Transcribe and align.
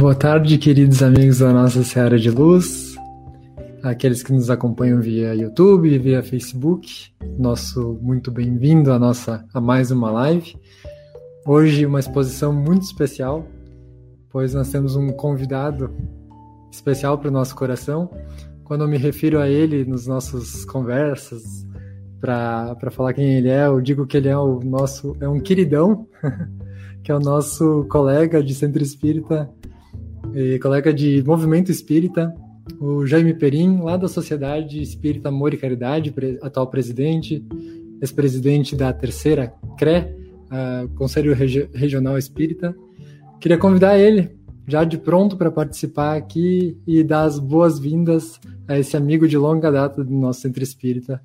Boa 0.00 0.14
tarde, 0.14 0.56
queridos 0.56 1.02
amigos 1.02 1.40
da 1.40 1.52
nossa 1.52 1.84
Seara 1.84 2.18
de 2.18 2.30
Luz, 2.30 2.96
aqueles 3.82 4.22
que 4.22 4.32
nos 4.32 4.48
acompanham 4.48 4.98
via 4.98 5.34
YouTube, 5.34 5.98
via 5.98 6.22
Facebook. 6.22 7.12
Nosso 7.38 7.98
muito 8.00 8.30
bem-vindo 8.30 8.94
a 8.94 8.98
nossa 8.98 9.44
a 9.52 9.60
mais 9.60 9.90
uma 9.90 10.10
live. 10.10 10.56
Hoje 11.46 11.84
uma 11.84 12.00
exposição 12.00 12.50
muito 12.50 12.84
especial, 12.84 13.46
pois 14.30 14.54
nós 14.54 14.72
temos 14.72 14.96
um 14.96 15.08
convidado 15.08 15.94
especial 16.72 17.18
para 17.18 17.28
o 17.28 17.32
nosso 17.32 17.54
coração. 17.54 18.10
Quando 18.64 18.84
eu 18.84 18.88
me 18.88 18.96
refiro 18.96 19.38
a 19.38 19.50
ele 19.50 19.84
nos 19.84 20.06
nossos 20.06 20.64
conversas 20.64 21.42
para 22.18 22.90
falar 22.90 23.12
quem 23.12 23.34
ele 23.34 23.50
é, 23.50 23.66
eu 23.66 23.82
digo 23.82 24.06
que 24.06 24.16
ele 24.16 24.28
é 24.28 24.38
o 24.38 24.60
nosso 24.60 25.14
é 25.20 25.28
um 25.28 25.38
queridão, 25.38 26.08
que 27.04 27.12
é 27.12 27.14
o 27.14 27.20
nosso 27.20 27.84
colega 27.90 28.42
de 28.42 28.54
centro 28.54 28.82
espírita 28.82 29.46
e 30.34 30.58
colega 30.58 30.92
de 30.92 31.22
Movimento 31.24 31.70
Espírita, 31.70 32.34
o 32.78 33.06
Jaime 33.06 33.34
Perim, 33.34 33.80
lá 33.80 33.96
da 33.96 34.08
Sociedade 34.08 34.80
Espírita 34.80 35.28
Amor 35.28 35.52
e 35.52 35.56
Caridade, 35.56 36.14
atual 36.40 36.68
presidente, 36.68 37.44
ex-presidente 38.00 38.76
da 38.76 38.92
terceira 38.92 39.52
CRE, 39.76 40.14
Conselho 40.94 41.34
Regi 41.34 41.68
Regional 41.74 42.16
Espírita. 42.16 42.74
Queria 43.40 43.58
convidar 43.58 43.98
ele, 43.98 44.36
já 44.66 44.84
de 44.84 44.98
pronto, 44.98 45.36
para 45.36 45.50
participar 45.50 46.16
aqui 46.16 46.78
e 46.86 47.02
dar 47.02 47.24
as 47.24 47.38
boas-vindas 47.38 48.38
a 48.68 48.78
esse 48.78 48.96
amigo 48.96 49.26
de 49.26 49.36
longa 49.36 49.70
data 49.70 50.04
do 50.04 50.12
nosso 50.12 50.42
Centro 50.42 50.62
Espírita, 50.62 51.20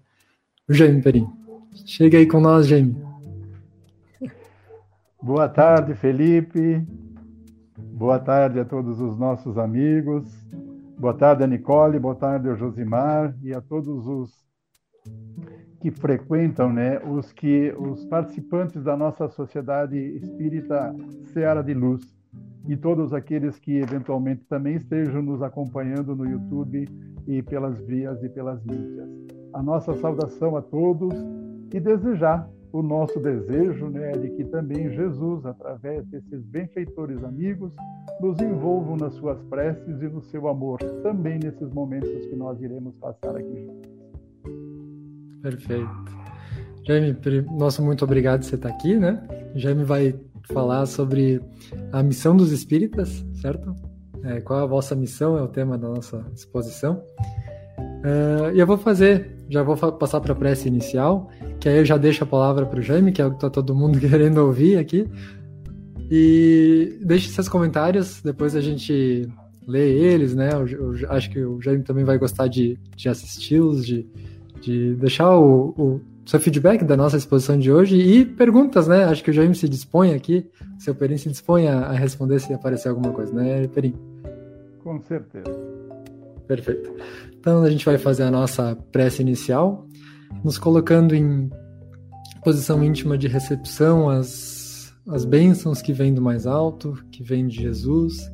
o 0.67 0.73
Jaime 0.73 1.01
Perim. 1.01 1.27
Chega 1.85 2.17
aí 2.17 2.25
com 2.25 2.39
nós, 2.39 2.67
Jaime. 2.67 2.95
Boa 5.21 5.49
tarde, 5.49 5.93
Felipe. 5.95 6.81
Boa 7.95 8.19
tarde 8.19 8.59
a 8.59 8.65
todos 8.65 8.99
os 8.99 9.17
nossos 9.17 9.57
amigos. 9.57 10.25
Boa 10.99 11.13
tarde 11.13 11.45
a 11.45 11.47
Nicole, 11.47 11.97
boa 11.97 12.13
tarde 12.13 12.49
ao 12.49 12.55
Josimar 12.57 13.33
e 13.41 13.55
a 13.55 13.61
todos 13.61 14.05
os 14.05 14.45
que 15.79 15.91
frequentam, 15.91 16.73
né, 16.73 16.99
os 16.99 17.31
que 17.31 17.73
os 17.79 18.03
participantes 18.07 18.83
da 18.83 18.97
nossa 18.97 19.29
sociedade 19.29 19.97
espírita 19.97 20.93
Seara 21.27 21.63
de 21.63 21.73
Luz 21.73 22.03
e 22.67 22.75
todos 22.75 23.13
aqueles 23.13 23.57
que 23.59 23.77
eventualmente 23.77 24.43
também 24.43 24.75
estejam 24.75 25.21
nos 25.21 25.41
acompanhando 25.41 26.13
no 26.17 26.29
YouTube 26.29 26.89
e 27.25 27.41
pelas 27.43 27.79
vias 27.85 28.21
e 28.21 28.27
pelas 28.27 28.61
mídias. 28.65 29.07
A 29.53 29.63
nossa 29.63 29.95
saudação 29.95 30.57
a 30.57 30.61
todos 30.61 31.13
e 31.73 31.79
desejar 31.79 32.45
o 32.75 32.83
nosso 32.83 33.21
desejo 33.21 33.87
né, 33.87 34.11
é 34.11 34.17
de 34.17 34.29
que 34.31 34.43
também 34.43 34.89
Jesus, 34.93 35.45
através 35.45 36.05
desses 36.07 36.43
benfeitores 36.43 37.23
amigos, 37.23 37.71
nos 38.19 38.37
envolvam 38.41 38.97
nas 38.97 39.13
suas 39.13 39.41
preces 39.43 40.01
e 40.01 40.09
no 40.09 40.21
seu 40.23 40.49
amor, 40.49 40.79
também 41.01 41.39
nesses 41.39 41.69
momentos 41.71 42.09
que 42.09 42.35
nós 42.35 42.61
iremos 42.61 42.93
passar 42.95 43.37
aqui 43.37 43.65
juntos. 43.65 43.91
Perfeito. 45.41 45.89
Jaime, 46.85 47.15
nosso 47.57 47.81
muito 47.81 48.03
obrigado 48.03 48.41
por 48.41 48.45
você 48.45 48.55
estar 48.55 48.69
aqui, 48.69 48.97
né? 48.97 49.25
Jaime 49.55 49.85
vai 49.85 50.13
falar 50.51 50.85
sobre 50.85 51.41
a 51.93 52.03
missão 52.03 52.35
dos 52.35 52.51
espíritas, 52.51 53.25
certo? 53.35 53.73
É, 54.25 54.41
qual 54.41 54.59
a 54.59 54.65
vossa 54.65 54.93
missão 54.95 55.37
é 55.37 55.41
o 55.41 55.47
tema 55.47 55.77
da 55.77 55.87
nossa 55.87 56.25
exposição. 56.33 57.01
Uh, 58.05 58.53
e 58.53 58.59
eu 58.59 58.67
vou 58.67 58.77
fazer, 58.77 59.31
já 59.49 59.63
vou 59.63 59.75
passar 59.75 60.21
para 60.21 60.33
a 60.33 60.35
prece 60.35 60.67
inicial, 60.67 61.31
que 61.59 61.67
aí 61.67 61.79
eu 61.79 61.85
já 61.85 61.97
deixo 61.97 62.23
a 62.23 62.27
palavra 62.27 62.63
para 62.63 62.79
o 62.79 62.81
Jaime, 62.83 63.11
que 63.11 63.19
é 63.19 63.25
o 63.25 63.31
que 63.31 63.37
está 63.37 63.49
todo 63.49 63.73
mundo 63.73 63.97
querendo 63.99 64.37
ouvir 64.37 64.77
aqui. 64.77 65.09
E 66.11 66.99
deixe 67.01 67.29
seus 67.29 67.49
comentários, 67.49 68.21
depois 68.21 68.55
a 68.55 68.61
gente 68.61 69.27
lê 69.67 69.89
eles, 69.89 70.35
né? 70.35 70.49
Eu, 70.53 70.67
eu 70.67 71.11
acho 71.11 71.31
que 71.31 71.43
o 71.43 71.59
Jaime 71.59 71.81
também 71.81 72.03
vai 72.03 72.19
gostar 72.19 72.47
de, 72.47 72.77
de 72.95 73.09
assisti-los, 73.09 73.83
de, 73.83 74.07
de 74.61 74.93
deixar 74.93 75.35
o, 75.35 75.69
o, 75.69 76.01
seu 76.27 76.39
feedback 76.39 76.83
da 76.83 76.95
nossa 76.95 77.17
exposição 77.17 77.57
de 77.57 77.71
hoje 77.71 77.97
e 77.97 78.23
perguntas, 78.23 78.87
né? 78.87 79.05
Acho 79.05 79.23
que 79.23 79.31
o 79.31 79.33
Jaime 79.33 79.55
se 79.55 79.67
dispõe 79.67 80.13
aqui, 80.13 80.45
o 80.77 80.81
seu 80.81 80.93
Perim 80.93 81.17
se 81.17 81.27
dispõe 81.27 81.67
a, 81.67 81.87
a 81.87 81.93
responder 81.93 82.39
se 82.39 82.53
aparecer 82.53 82.89
alguma 82.89 83.11
coisa, 83.11 83.33
né, 83.33 83.67
Perim? 83.67 83.95
Com 84.83 85.01
certeza. 85.01 85.49
Perfeito. 86.47 86.93
Então 87.45 87.61
a 87.61 87.69
gente 87.69 87.85
vai 87.85 87.99
fazer 87.99 88.23
a 88.23 88.31
nossa 88.31 88.75
prece 88.91 89.21
inicial 89.21 89.87
nos 90.43 90.57
colocando 90.57 91.13
em 91.13 91.47
posição 92.43 92.83
íntima 92.83 93.19
de 93.19 93.27
recepção 93.27 94.09
às, 94.09 94.91
às 95.07 95.25
bênçãos 95.25 95.79
que 95.79 95.93
vêm 95.93 96.11
do 96.11 96.23
mais 96.23 96.47
alto, 96.47 96.95
que 97.11 97.21
vêm 97.21 97.45
de 97.45 97.61
Jesus, 97.61 98.31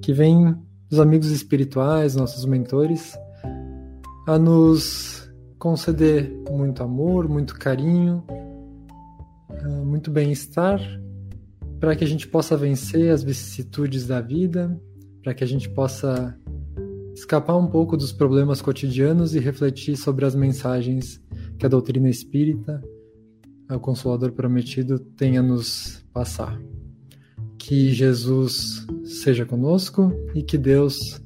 que 0.00 0.12
vêm 0.12 0.56
dos 0.88 1.00
amigos 1.00 1.32
espirituais, 1.32 2.14
nossos 2.14 2.44
mentores, 2.44 3.18
a 4.28 4.38
nos 4.38 5.28
conceder 5.58 6.32
muito 6.48 6.84
amor, 6.84 7.28
muito 7.28 7.58
carinho, 7.58 8.22
ah, 9.50 9.84
muito 9.84 10.08
bem-estar, 10.08 10.80
para 11.80 11.96
que 11.96 12.04
a 12.04 12.06
gente 12.06 12.28
possa 12.28 12.56
vencer 12.56 13.10
as 13.10 13.24
vicissitudes 13.24 14.06
da 14.06 14.20
vida, 14.20 14.80
para 15.20 15.34
que 15.34 15.42
a 15.42 15.48
gente 15.48 15.68
possa 15.68 16.38
escapar 17.16 17.56
um 17.56 17.66
pouco 17.66 17.96
dos 17.96 18.12
problemas 18.12 18.60
cotidianos 18.60 19.34
e 19.34 19.38
refletir 19.38 19.96
sobre 19.96 20.26
as 20.26 20.34
mensagens 20.34 21.18
que 21.58 21.64
a 21.64 21.68
doutrina 21.68 22.10
espírita, 22.10 22.82
o 23.70 23.80
Consolador 23.80 24.32
Prometido, 24.32 24.98
tem 24.98 25.38
a 25.38 25.42
nos 25.42 26.04
passar. 26.12 26.60
Que 27.58 27.90
Jesus 27.90 28.86
seja 29.02 29.46
conosco 29.46 30.12
e 30.34 30.42
que 30.42 30.58
Deus 30.58 31.20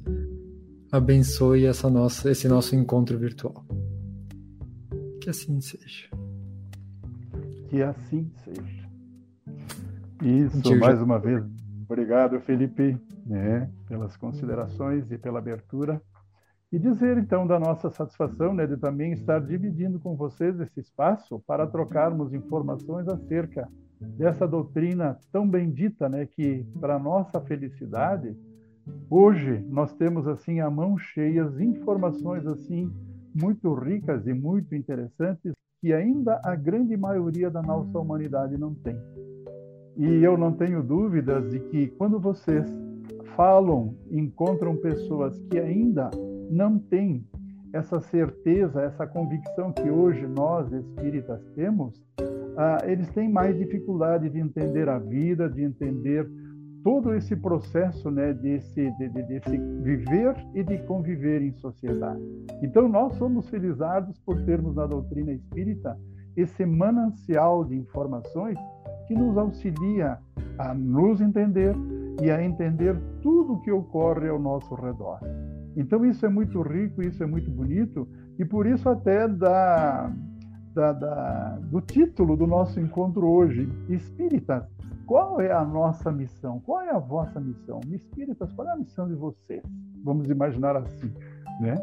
abençoe 0.89 1.65
essa 1.65 1.89
nossa, 1.89 2.31
esse 2.31 2.47
nosso 2.47 2.73
encontro 2.73 3.19
virtual. 3.19 3.65
Que 5.19 5.29
assim 5.29 5.59
seja. 5.59 6.09
Que 7.69 7.81
assim 7.81 8.31
seja. 8.45 8.89
Isso, 10.23 10.75
mais 10.77 11.01
uma 11.01 11.19
vez, 11.19 11.43
obrigado, 11.91 12.39
Felipe 12.39 12.97
né, 13.25 13.69
pelas 13.87 14.15
considerações 14.15 15.11
e 15.11 15.17
pela 15.17 15.39
abertura. 15.39 16.01
E 16.71 16.79
dizer, 16.79 17.17
então, 17.17 17.45
da 17.45 17.59
nossa 17.59 17.89
satisfação 17.89 18.53
né, 18.53 18.65
de 18.65 18.77
também 18.77 19.11
estar 19.11 19.39
dividindo 19.39 19.99
com 19.99 20.15
vocês 20.15 20.57
esse 20.61 20.79
espaço 20.79 21.43
para 21.45 21.67
trocarmos 21.67 22.33
informações 22.33 23.09
acerca 23.09 23.67
dessa 23.99 24.47
doutrina 24.47 25.19
tão 25.33 25.47
bendita, 25.47 26.07
né, 26.07 26.25
que, 26.25 26.65
para 26.79 26.97
nossa 26.97 27.41
felicidade, 27.41 28.37
hoje 29.09 29.61
nós 29.67 29.93
temos, 29.93 30.25
assim, 30.27 30.61
a 30.61 30.69
mão 30.69 30.97
cheias 30.97 31.59
informações, 31.59 32.47
assim, 32.47 32.89
muito 33.35 33.73
ricas 33.73 34.25
e 34.25 34.33
muito 34.33 34.73
interessantes 34.73 35.53
que 35.81 35.91
ainda 35.91 36.39
a 36.43 36.55
grande 36.55 36.95
maioria 36.95 37.49
da 37.49 37.61
nossa 37.61 37.99
humanidade 37.99 38.57
não 38.57 38.73
tem. 38.73 38.95
E 39.97 40.23
eu 40.23 40.37
não 40.37 40.53
tenho 40.53 40.81
dúvidas 40.81 41.49
de 41.49 41.59
que 41.59 41.87
quando 41.87 42.19
vocês 42.19 42.65
falam, 43.35 43.95
encontram 44.09 44.75
pessoas 44.75 45.37
que 45.49 45.59
ainda 45.59 46.09
não 46.49 46.77
têm 46.77 47.25
essa 47.73 47.99
certeza, 48.01 48.81
essa 48.81 49.07
convicção 49.07 49.71
que 49.71 49.89
hoje 49.89 50.27
nós 50.27 50.71
espíritas 50.71 51.41
temos, 51.55 52.01
ah, 52.57 52.79
eles 52.85 53.09
têm 53.09 53.29
mais 53.29 53.57
dificuldade 53.57 54.29
de 54.29 54.39
entender 54.39 54.89
a 54.89 54.99
vida, 54.99 55.49
de 55.49 55.63
entender 55.63 56.29
todo 56.83 57.13
esse 57.13 57.35
processo 57.35 58.09
né, 58.09 58.33
desse, 58.33 58.91
de, 58.97 59.09
de, 59.09 59.23
desse 59.23 59.57
viver 59.81 60.35
e 60.53 60.63
de 60.63 60.77
conviver 60.79 61.41
em 61.41 61.53
sociedade. 61.53 62.21
Então, 62.61 62.89
nós 62.89 63.13
somos 63.13 63.47
felizardos 63.49 64.17
por 64.19 64.41
termos 64.43 64.75
na 64.75 64.85
doutrina 64.85 65.31
espírita 65.31 65.97
esse 66.35 66.65
manancial 66.65 67.63
de 67.65 67.75
informações 67.75 68.57
que 69.11 69.15
nos 69.17 69.37
auxilia 69.37 70.17
a 70.57 70.73
nos 70.73 71.19
entender 71.19 71.75
e 72.21 72.31
a 72.31 72.41
entender 72.41 72.97
tudo 73.21 73.53
o 73.53 73.61
que 73.61 73.69
ocorre 73.69 74.29
ao 74.29 74.39
nosso 74.39 74.73
redor. 74.73 75.19
Então, 75.75 76.05
isso 76.05 76.25
é 76.25 76.29
muito 76.29 76.61
rico, 76.61 77.01
isso 77.01 77.21
é 77.21 77.25
muito 77.25 77.51
bonito, 77.51 78.07
e 78.39 78.45
por 78.45 78.65
isso, 78.65 78.87
até 78.87 79.27
da, 79.27 80.09
da, 80.73 80.93
da, 80.93 81.59
do 81.63 81.81
título 81.81 82.37
do 82.37 82.47
nosso 82.47 82.79
encontro 82.79 83.27
hoje, 83.27 83.69
Espíritas, 83.89 84.63
qual 85.05 85.41
é 85.41 85.51
a 85.51 85.65
nossa 85.65 86.09
missão? 86.09 86.61
Qual 86.61 86.79
é 86.81 86.91
a 86.91 86.99
vossa 86.99 87.37
missão? 87.37 87.81
Espíritas, 87.91 88.49
qual 88.53 88.65
é 88.69 88.71
a 88.71 88.77
missão 88.77 89.09
de 89.09 89.15
vocês? 89.15 89.61
Vamos 90.05 90.29
imaginar 90.29 90.77
assim, 90.77 91.11
né? 91.59 91.75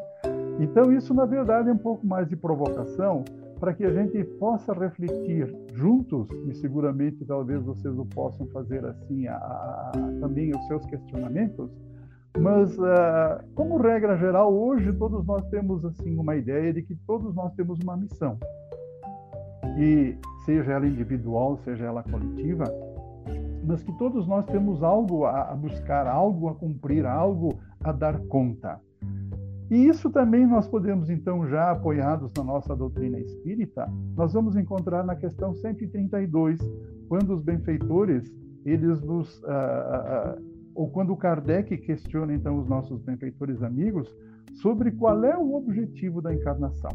Então, 0.60 0.90
isso, 0.92 1.12
na 1.12 1.26
verdade, 1.26 1.68
é 1.68 1.72
um 1.72 1.78
pouco 1.78 2.06
mais 2.06 2.26
de 2.26 2.36
provocação 2.36 3.22
para 3.58 3.74
que 3.74 3.84
a 3.84 3.92
gente 3.92 4.22
possa 4.38 4.72
refletir 4.72 5.54
juntos, 5.74 6.28
e 6.48 6.54
seguramente 6.54 7.24
talvez 7.24 7.62
vocês 7.62 7.98
o 7.98 8.06
possam 8.06 8.46
fazer 8.48 8.84
assim, 8.84 9.26
a, 9.26 9.36
a, 9.36 9.92
também 10.20 10.50
os 10.50 10.66
seus 10.66 10.84
questionamentos, 10.86 11.70
mas, 12.36 12.78
uh, 12.78 13.44
como 13.54 13.78
regra 13.78 14.16
geral, 14.16 14.54
hoje 14.54 14.92
todos 14.92 15.26
nós 15.26 15.44
temos 15.48 15.84
assim 15.84 16.16
uma 16.16 16.36
ideia 16.36 16.72
de 16.72 16.82
que 16.82 16.94
todos 17.06 17.34
nós 17.34 17.52
temos 17.54 17.80
uma 17.80 17.96
missão. 17.96 18.38
E 19.76 20.16
seja 20.44 20.72
ela 20.72 20.86
individual, 20.86 21.58
seja 21.64 21.86
ela 21.86 22.02
coletiva, 22.02 22.64
mas 23.64 23.82
que 23.82 23.92
todos 23.98 24.26
nós 24.26 24.46
temos 24.46 24.82
algo 24.82 25.24
a 25.24 25.54
buscar, 25.54 26.06
algo 26.06 26.48
a 26.48 26.54
cumprir, 26.54 27.04
algo 27.06 27.58
a 27.82 27.92
dar 27.92 28.18
conta. 28.26 28.80
E 29.70 29.86
isso 29.86 30.08
também 30.10 30.46
nós 30.46 30.66
podemos, 30.66 31.10
então, 31.10 31.46
já 31.46 31.70
apoiados 31.70 32.32
na 32.34 32.42
nossa 32.42 32.74
doutrina 32.74 33.18
espírita, 33.20 33.86
nós 34.16 34.32
vamos 34.32 34.56
encontrar 34.56 35.04
na 35.04 35.14
questão 35.14 35.54
132, 35.54 36.58
quando 37.06 37.34
os 37.34 37.42
benfeitores, 37.42 38.32
eles 38.64 39.00
nos. 39.02 39.42
Ah, 39.44 40.36
ah, 40.36 40.38
ou 40.74 40.88
quando 40.90 41.16
Kardec 41.16 41.76
questiona, 41.78 42.32
então, 42.32 42.56
os 42.58 42.68
nossos 42.68 43.02
benfeitores 43.02 43.62
amigos 43.62 44.14
sobre 44.54 44.92
qual 44.92 45.24
é 45.24 45.36
o 45.36 45.54
objetivo 45.54 46.22
da 46.22 46.32
encarnação. 46.32 46.90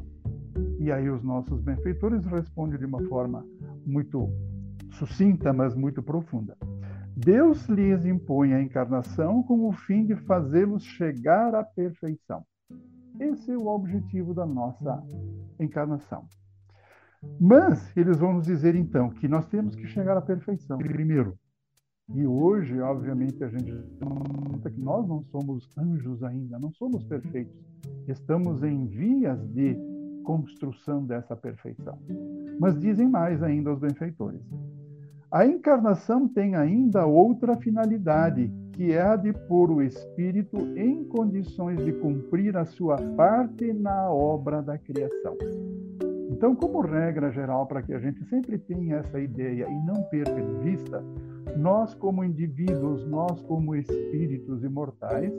E 0.80 0.92
aí 0.92 1.10
os 1.10 1.24
nossos 1.24 1.62
benfeitores 1.62 2.26
respondem 2.26 2.80
de 2.80 2.86
uma 2.86 3.02
forma 3.04 3.46
muito 3.86 4.30
sucinta, 4.92 5.52
mas 5.52 5.76
muito 5.76 6.02
profunda. 6.02 6.58
Deus 7.16 7.68
lhes 7.68 8.06
impõe 8.06 8.54
a 8.54 8.62
encarnação 8.62 9.44
com 9.44 9.68
o 9.68 9.72
fim 9.72 10.06
de 10.06 10.16
fazê-los 10.16 10.84
chegar 10.84 11.54
à 11.54 11.64
perfeição. 11.64 12.44
Esse 13.20 13.52
é 13.52 13.58
o 13.58 13.68
objetivo 13.68 14.34
da 14.34 14.46
nossa 14.46 15.04
encarnação. 15.60 16.26
Mas 17.40 17.96
eles 17.96 18.18
vão 18.18 18.34
nos 18.34 18.46
dizer 18.46 18.76
então 18.76 19.10
que 19.10 19.28
nós 19.28 19.48
temos 19.48 19.76
que 19.76 19.88
chegar 19.88 20.18
à 20.18 20.22
perfeição 20.22 20.78
primeiro. 20.78 21.38
E 22.14 22.26
hoje, 22.28 22.80
obviamente, 22.82 23.44
a 23.44 23.48
gente 23.48 23.72
nota 24.02 24.70
que 24.70 24.80
nós 24.80 25.08
não 25.08 25.24
somos 25.24 25.70
anjos 25.78 26.22
ainda, 26.24 26.60
não 26.60 26.72
somos 26.74 27.04
perfeitos. 27.04 27.56
Estamos 28.08 28.62
em 28.62 28.86
vias 28.88 29.40
de 29.50 29.78
construção 30.24 31.06
dessa 31.06 31.36
perfeição. 31.36 31.98
Mas 32.60 32.78
dizem 32.80 33.08
mais 33.08 33.42
ainda 33.42 33.72
os 33.72 33.80
benfeitores. 33.80 34.42
A 35.34 35.48
encarnação 35.48 36.28
tem 36.28 36.54
ainda 36.54 37.08
outra 37.08 37.58
finalidade, 37.58 38.54
que 38.74 38.92
é 38.92 39.02
a 39.02 39.16
de 39.16 39.34
pôr 39.34 39.72
o 39.72 39.82
espírito 39.82 40.58
em 40.78 41.04
condições 41.06 41.84
de 41.84 41.92
cumprir 41.92 42.56
a 42.56 42.66
sua 42.66 42.98
parte 43.18 43.74
na 43.74 44.12
obra 44.12 44.62
da 44.62 44.78
criação. 44.78 45.36
Então, 46.30 46.56
como 46.56 46.82
regra 46.82 47.32
geral, 47.32 47.66
para 47.66 47.82
que 47.82 47.96
a 47.96 48.00
gente 48.00 48.24
sempre 48.26 48.60
tenha 48.60 48.98
essa 48.98 49.20
ideia 49.20 49.68
e 49.68 49.86
não 49.88 50.04
perca 50.04 50.40
de 50.40 50.54
vista, 50.70 51.04
nós, 51.58 51.96
como 51.96 52.24
indivíduos, 52.24 53.04
nós, 53.08 53.42
como 53.42 53.76
espíritos 53.76 54.64
imortais, 54.64 55.34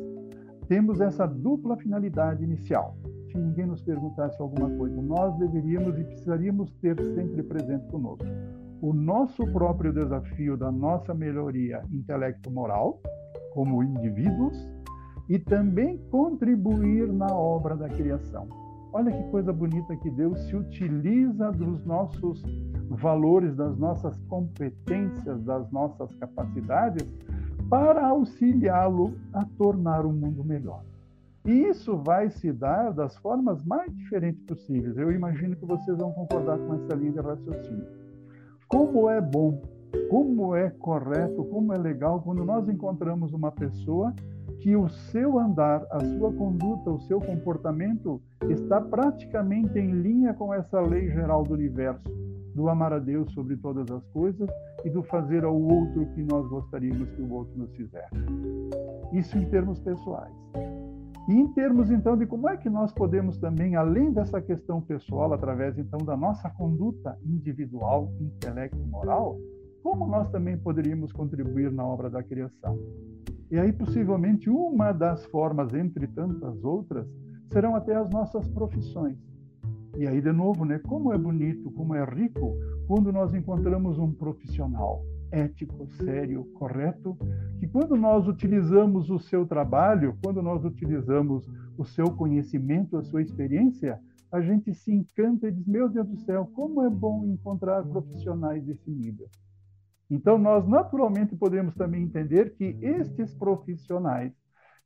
temos 0.67 1.01
essa 1.01 1.25
dupla 1.25 1.77
finalidade 1.77 2.43
inicial. 2.43 2.97
Se 3.31 3.39
ninguém 3.39 3.67
nos 3.67 3.81
perguntasse 3.81 4.43
alguma 4.43 4.69
coisa, 4.71 5.01
nós 5.01 5.39
deveríamos 5.39 5.97
e 6.01 6.03
precisaríamos 6.03 6.73
ter 6.81 7.01
sempre 7.15 7.45
presente 7.45 7.87
conosco 7.93 8.27
o 8.85 8.93
nosso 8.93 9.47
próprio 9.47 9.95
desafio 9.95 10.59
da 10.59 10.71
nossa 10.71 11.15
melhoria 11.15 11.83
intelecto-moral, 11.91 13.01
como 13.55 13.83
indivíduos, 13.83 14.69
e 15.27 15.39
também 15.39 15.97
contribuir 16.11 17.11
na 17.11 17.35
obra 17.35 17.75
da 17.75 17.89
criação. 17.89 18.47
Olha 18.93 19.11
que 19.11 19.31
coisa 19.31 19.55
bonita 19.55 19.97
que 19.97 20.11
Deus 20.11 20.39
se 20.43 20.55
utiliza 20.55 21.51
dos 21.51 21.83
nossos 21.87 22.43
valores, 22.91 23.57
das 23.57 23.75
nossas 23.79 24.21
competências, 24.29 25.43
das 25.45 25.71
nossas 25.71 26.15
capacidades, 26.17 27.11
para 27.71 28.07
auxiliá-lo 28.07 29.15
a 29.33 29.47
tornar 29.57 30.05
o 30.05 30.13
mundo 30.13 30.45
melhor. 30.45 30.83
E 31.47 31.53
isso 31.53 31.97
vai 31.97 32.29
se 32.29 32.53
dar 32.53 32.93
das 32.93 33.17
formas 33.17 33.65
mais 33.65 33.91
diferentes 33.97 34.43
possíveis. 34.43 34.99
Eu 34.99 35.11
imagino 35.11 35.57
que 35.57 35.65
vocês 35.65 35.97
vão 35.97 36.13
concordar 36.13 36.59
com 36.59 36.75
essa 36.75 36.95
linha 36.95 37.13
de 37.13 37.21
raciocínio. 37.21 38.04
Como 38.69 39.09
é 39.09 39.21
bom, 39.21 39.63
como 40.09 40.55
é 40.55 40.71
correto, 40.71 41.45
como 41.45 41.73
é 41.73 41.79
legal 41.79 42.21
quando 42.23 42.45
nós 42.45 42.69
encontramos 42.69 43.33
uma 43.33 43.53
pessoa 43.53 44.15
que 44.61 44.75
o 44.77 44.89
seu 44.89 45.39
andar, 45.39 45.87
a 45.91 46.01
sua 46.01 46.33
conduta, 46.33 46.91
o 46.91 47.01
seu 47.01 47.21
comportamento 47.21 48.21
está 48.49 48.81
praticamente 48.81 49.79
em 49.79 49.91
linha 49.91 50.33
com 50.35 50.53
essa 50.55 50.81
lei 50.81 51.11
geral 51.11 51.43
do 51.43 51.55
universo, 51.55 52.03
do 52.55 52.69
amar 52.69 52.93
a 52.93 52.99
Deus 52.99 53.33
sobre 53.33 53.57
todas 53.57 53.91
as 53.91 54.05
coisas 54.09 54.49
e 54.85 54.91
do 54.91 55.03
fazer 55.03 55.45
ao 55.45 55.61
outro 55.61 56.03
o 56.03 56.07
que 56.15 56.23
nós 56.23 56.49
gostaríamos 56.49 57.11
que 57.11 57.23
o 57.23 57.33
outro 57.33 57.57
nos 57.59 57.75
fizesse. 57.75 58.15
Isso 59.13 59.37
em 59.37 59.45
termos 59.51 59.79
pessoais. 59.81 60.33
E 61.27 61.33
em 61.33 61.49
termos, 61.49 61.91
então, 61.91 62.17
de 62.17 62.27
como 62.27 62.49
é 62.49 62.57
que 62.57 62.69
nós 62.69 62.93
podemos 62.93 63.39
também, 63.39 63.77
além 63.77 64.13
dessa 64.13 64.43
questão 64.43 64.81
pessoal, 64.81 65.33
através, 65.33 65.79
então, 65.79 65.99
da 65.99 66.17
nossa 66.17 66.51
conduta 66.51 67.19
individual, 67.25 68.13
intelecto 68.21 68.79
moral, 68.87 69.39
como 69.83 70.07
nós 70.07 70.29
também 70.31 70.59
poderíamos 70.59 71.13
contribuir 71.13 71.73
na 71.73 71.85
obra 71.85 72.11
da 72.11 72.23
criação. 72.23 72.79
E 73.51 73.59
aí, 73.59 73.73
possivelmente, 73.73 74.51
uma 74.51 74.93
das 74.93 75.25
formas, 75.27 75.73
entre 75.73 76.07
tantas 76.09 76.63
outras, 76.63 77.07
serão 77.51 77.75
até 77.75 77.95
as 77.95 78.11
nossas 78.11 78.47
profissões. 78.49 79.17
E 79.97 80.07
aí, 80.07 80.21
de 80.21 80.33
novo, 80.33 80.65
né, 80.65 80.79
como 80.81 81.13
é 81.13 81.17
bonito, 81.17 81.71
como 81.71 81.95
é 81.95 82.05
rico 82.05 82.55
quando 82.87 83.13
nós 83.13 83.33
encontramos 83.33 83.99
um 83.99 84.13
profissional 84.13 85.03
ético, 85.35 85.89
sério, 85.97 86.45
correto, 86.55 87.19
que 87.59 87.67
quando 87.67 87.97
nós 87.97 88.29
utilizamos 88.29 89.11
o 89.11 89.19
seu 89.19 89.45
trabalho, 89.45 90.17
quando 90.23 90.41
nós 90.41 90.65
utilizamos 90.65 91.47
o 91.77 91.85
seu 91.85 92.07
conhecimento, 92.07 92.97
a 92.97 93.03
sua 93.03 93.21
experiência, 93.21 94.01
a 94.31 94.41
gente 94.41 94.73
se 94.73 94.93
encanta 94.93 95.49
e 95.49 95.53
diz: 95.53 95.67
Meu 95.67 95.89
Deus 95.89 96.09
do 96.09 96.19
céu, 96.21 96.51
como 96.55 96.83
é 96.83 96.91
bom 96.91 97.25
encontrar 97.25 97.83
profissionais 97.85 98.65
desse 98.65 98.91
nível. 98.91 99.29
Então, 100.09 100.39
nós 100.39 100.67
naturalmente 100.69 101.35
podemos 101.35 101.75
também 101.75 102.03
entender 102.03 102.55
que 102.55 102.77
estes 102.81 103.35
profissionais 103.35 104.33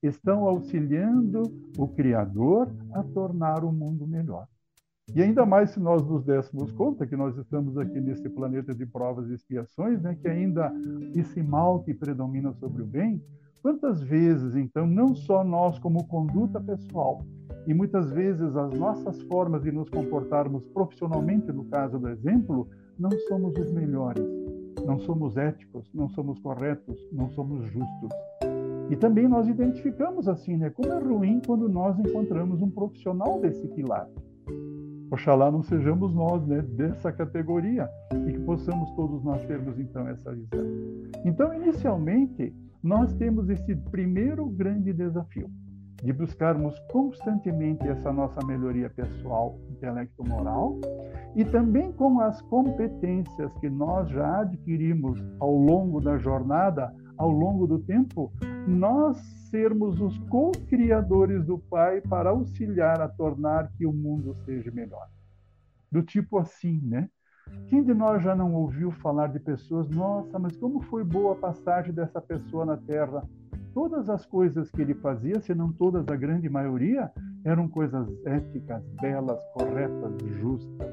estão 0.03 0.47
auxiliando 0.47 1.43
o 1.77 1.89
Criador 1.89 2.73
a 2.95 3.03
tornar 3.03 3.65
o 3.65 3.73
mundo 3.73 4.07
melhor. 4.07 4.47
E 5.15 5.23
ainda 5.23 5.47
mais 5.47 5.71
se 5.71 5.81
nós 5.81 6.05
nos 6.07 6.23
dessemos 6.23 6.71
conta 6.73 7.07
que 7.07 7.17
nós 7.17 7.37
estamos 7.37 7.79
aqui 7.79 7.99
nesse 7.99 8.29
planeta 8.29 8.75
de 8.75 8.85
provas 8.85 9.29
e 9.31 9.35
expiações, 9.35 10.03
né, 10.03 10.15
que 10.21 10.29
ainda 10.29 10.71
esse 11.15 11.43
mal 11.43 11.83
que 11.83 11.95
predomina 11.95 12.53
sobre 12.55 12.83
o 12.83 12.87
bem, 12.87 13.23
quantas 13.63 14.03
vezes, 14.03 14.55
então, 14.55 14.87
não 14.87 15.15
só 15.15 15.43
nós 15.43 15.79
como 15.79 16.07
conduta 16.07 16.61
pessoal, 16.61 17.23
e 17.67 17.73
muitas 17.73 18.13
vezes 18.13 18.55
as 18.55 18.73
nossas 18.75 19.21
formas 19.23 19.63
de 19.63 19.73
nos 19.73 19.89
comportarmos 19.89 20.67
profissionalmente, 20.69 21.51
no 21.53 21.65
caso 21.65 21.99
do 21.99 22.09
exemplo, 22.09 22.69
não 22.99 23.11
somos 23.29 23.57
os 23.59 23.73
melhores, 23.73 24.25
não 24.85 24.99
somos 25.01 25.37
éticos, 25.37 25.91
não 25.95 26.09
somos 26.11 26.39
corretos, 26.39 26.99
não 27.11 27.31
somos 27.31 27.65
justos. 27.67 28.11
E 28.91 28.97
também 28.97 29.27
nós 29.27 29.49
identificamos 29.49 30.29
assim, 30.29 30.57
né, 30.57 30.71
como 30.71 30.93
é 30.93 30.99
ruim 30.99 31.41
quando 31.47 31.69
nós 31.69 31.99
encontramos 31.99 32.61
um 32.63 32.71
profissional 32.71 33.41
desse 33.41 33.67
pilar 33.69 34.09
Oxalá 35.11 35.51
não 35.51 35.63
sejamos 35.63 36.15
nós 36.15 36.47
né, 36.47 36.61
dessa 36.61 37.11
categoria 37.11 37.89
e 38.27 38.33
que 38.33 38.41
possamos 38.41 38.91
todos 38.93 39.23
nós 39.25 39.43
termos 39.47 39.79
então 39.79 40.07
essa 40.07 40.33
visão. 40.33 40.67
Então, 41.25 41.55
inicialmente, 41.55 42.55
nós 42.83 43.13
temos 43.15 43.49
esse 43.49 43.75
primeiro 43.75 44.47
grande 44.51 44.93
desafio. 44.93 45.51
de 46.03 46.13
buscarmos 46.13 46.79
constantemente 46.91 47.87
essa 47.89 48.13
nossa 48.13 48.45
melhoria 48.47 48.89
pessoal, 48.89 49.59
intelecto-moral, 49.69 50.79
e 51.35 51.45
também 51.45 51.93
com 51.93 52.21
as 52.21 52.41
competências 52.43 53.53
que 53.55 53.69
nós 53.69 54.09
já 54.09 54.43
adquirimos 54.43 55.21
ao 55.41 55.53
longo 55.53 56.01
da 56.01 56.17
jornada, 56.17 56.95
ao 57.19 57.31
longo 57.31 57.67
do 57.67 57.81
tempo, 57.81 58.33
nós 58.67 59.19
sermos 59.51 60.01
os 60.01 60.17
co-criadores 60.31 61.45
do 61.45 61.59
Pai 61.59 62.01
para 62.01 62.31
auxiliar 62.31 63.01
a 63.01 63.09
tornar 63.09 63.73
que 63.73 63.85
o 63.85 63.93
mundo 63.93 64.35
seja 64.45 64.71
melhor. 64.71 65.09
Do 65.91 66.03
tipo 66.03 66.39
assim, 66.39 66.81
né? 66.83 67.09
Quem 67.67 67.83
de 67.83 67.95
nós 67.95 68.23
já 68.23 68.37
não 68.37 68.55
ouviu 68.55 68.91
falar 68.91 69.29
de 69.29 69.41
pessoas, 69.41 69.89
nossa, 69.89 70.39
mas 70.39 70.57
como 70.57 70.83
foi 70.83 71.03
boa 71.03 71.33
a 71.33 71.37
passagem 71.37 71.93
dessa 71.93 72.21
pessoa 72.21 72.65
na 72.65 72.77
Terra? 72.77 73.27
Todas 73.75 74.09
as 74.11 74.25
coisas 74.27 74.71
que 74.71 74.83
ele 74.83 74.95
fazia, 74.95 75.41
se 75.41 75.55
não 75.55 75.73
todas, 75.73 76.07
a 76.09 76.17
grande 76.17 76.49
maioria, 76.49 77.11
eram 77.45 77.69
coisas 77.69 78.09
éticas, 78.27 78.83
belas, 79.01 79.43
corretas, 79.55 80.15
justas. 80.41 80.93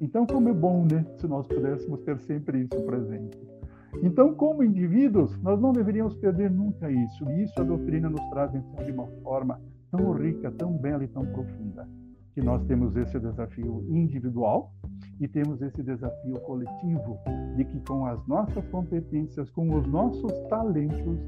Então, 0.00 0.26
como 0.26 0.48
é 0.48 0.52
bom, 0.52 0.86
né, 0.90 1.04
se 1.18 1.26
nós 1.26 1.46
pudéssemos 1.46 2.00
ter 2.02 2.18
sempre 2.20 2.62
isso 2.62 2.82
presente. 2.84 3.55
Então, 4.02 4.34
como 4.34 4.62
indivíduos, 4.62 5.40
nós 5.42 5.60
não 5.60 5.72
deveríamos 5.72 6.14
perder 6.16 6.50
nunca 6.50 6.90
isso. 6.90 7.28
E 7.30 7.44
isso 7.44 7.60
a 7.60 7.64
doutrina 7.64 8.08
nos 8.08 8.22
traz 8.30 8.54
então, 8.54 8.84
de 8.84 8.92
uma 8.92 9.06
forma 9.22 9.60
tão 9.90 10.12
rica, 10.12 10.50
tão 10.52 10.72
bela 10.76 11.04
e 11.04 11.08
tão 11.08 11.24
profunda. 11.26 11.88
Que 12.34 12.42
nós 12.42 12.62
temos 12.64 12.94
esse 12.96 13.18
desafio 13.18 13.84
individual 13.88 14.72
e 15.18 15.26
temos 15.26 15.62
esse 15.62 15.82
desafio 15.82 16.38
coletivo 16.40 17.18
de 17.56 17.64
que 17.64 17.80
com 17.80 18.04
as 18.04 18.24
nossas 18.26 18.66
competências, 18.68 19.50
com 19.50 19.74
os 19.74 19.86
nossos 19.86 20.32
talentos, 20.48 21.18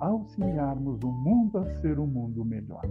auxiliarmos 0.00 1.00
o 1.02 1.10
mundo 1.10 1.58
a 1.58 1.64
ser 1.76 1.98
um 1.98 2.06
mundo 2.06 2.44
melhor. 2.44 2.82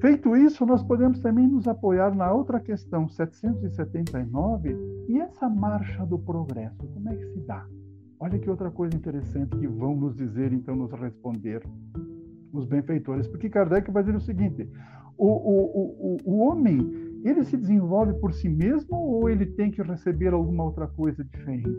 Feito 0.00 0.36
isso, 0.36 0.66
nós 0.66 0.82
podemos 0.82 1.18
também 1.20 1.46
nos 1.46 1.66
apoiar 1.66 2.14
na 2.14 2.30
outra 2.30 2.60
questão, 2.60 3.08
779, 3.08 4.76
e 5.08 5.18
essa 5.18 5.48
marcha 5.48 6.04
do 6.04 6.18
progresso, 6.18 6.86
como 6.88 7.08
é 7.08 7.16
que 7.16 7.26
se 7.32 7.40
dá? 7.40 7.66
Olha 8.18 8.38
que 8.38 8.48
outra 8.48 8.70
coisa 8.70 8.96
interessante 8.96 9.56
que 9.56 9.66
vão 9.66 9.96
nos 9.96 10.16
dizer, 10.16 10.52
então, 10.52 10.76
nos 10.76 10.92
responder 10.92 11.62
os 12.52 12.64
benfeitores, 12.64 13.26
porque 13.26 13.50
Kardec 13.50 13.90
vai 13.90 14.02
dizer 14.02 14.16
o 14.16 14.20
seguinte: 14.20 14.68
o, 15.16 15.26
o, 15.26 16.14
o, 16.14 16.16
o 16.24 16.38
homem, 16.38 16.78
ele 17.24 17.44
se 17.44 17.56
desenvolve 17.56 18.14
por 18.14 18.32
si 18.32 18.48
mesmo 18.48 18.96
ou 18.96 19.28
ele 19.28 19.46
tem 19.46 19.70
que 19.70 19.82
receber 19.82 20.32
alguma 20.32 20.64
outra 20.64 20.86
coisa 20.86 21.24
diferente? 21.24 21.70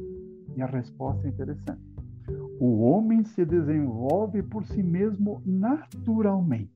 E 0.56 0.62
a 0.62 0.66
resposta 0.66 1.28
é 1.28 1.30
interessante. 1.30 1.82
O 2.60 2.82
homem 2.82 3.24
se 3.24 3.46
desenvolve 3.46 4.42
por 4.42 4.66
si 4.66 4.82
mesmo 4.82 5.42
naturalmente. 5.46 6.72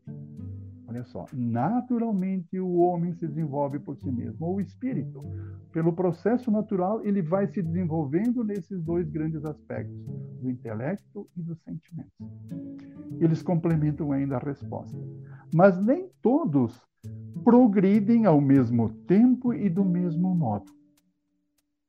Olha 0.89 1.03
só, 1.03 1.27
naturalmente 1.31 2.59
o 2.59 2.77
homem 2.77 3.13
se 3.13 3.27
desenvolve 3.27 3.77
por 3.77 3.95
si 3.95 4.11
mesmo, 4.11 4.47
ou 4.47 4.55
o 4.55 4.61
espírito. 4.61 5.23
Pelo 5.71 5.93
processo 5.93 6.49
natural, 6.49 7.05
ele 7.05 7.21
vai 7.21 7.45
se 7.45 7.61
desenvolvendo 7.61 8.43
nesses 8.43 8.81
dois 8.81 9.07
grandes 9.07 9.45
aspectos, 9.45 9.95
do 10.41 10.49
intelecto 10.49 11.29
e 11.37 11.43
dos 11.43 11.61
sentimentos. 11.61 12.11
Eles 13.19 13.43
complementam 13.43 14.11
ainda 14.11 14.37
a 14.37 14.39
resposta. 14.39 14.97
Mas 15.53 15.79
nem 15.85 16.09
todos 16.23 16.81
progridem 17.43 18.25
ao 18.25 18.41
mesmo 18.41 18.89
tempo 18.89 19.53
e 19.53 19.69
do 19.69 19.85
mesmo 19.85 20.33
modo. 20.33 20.71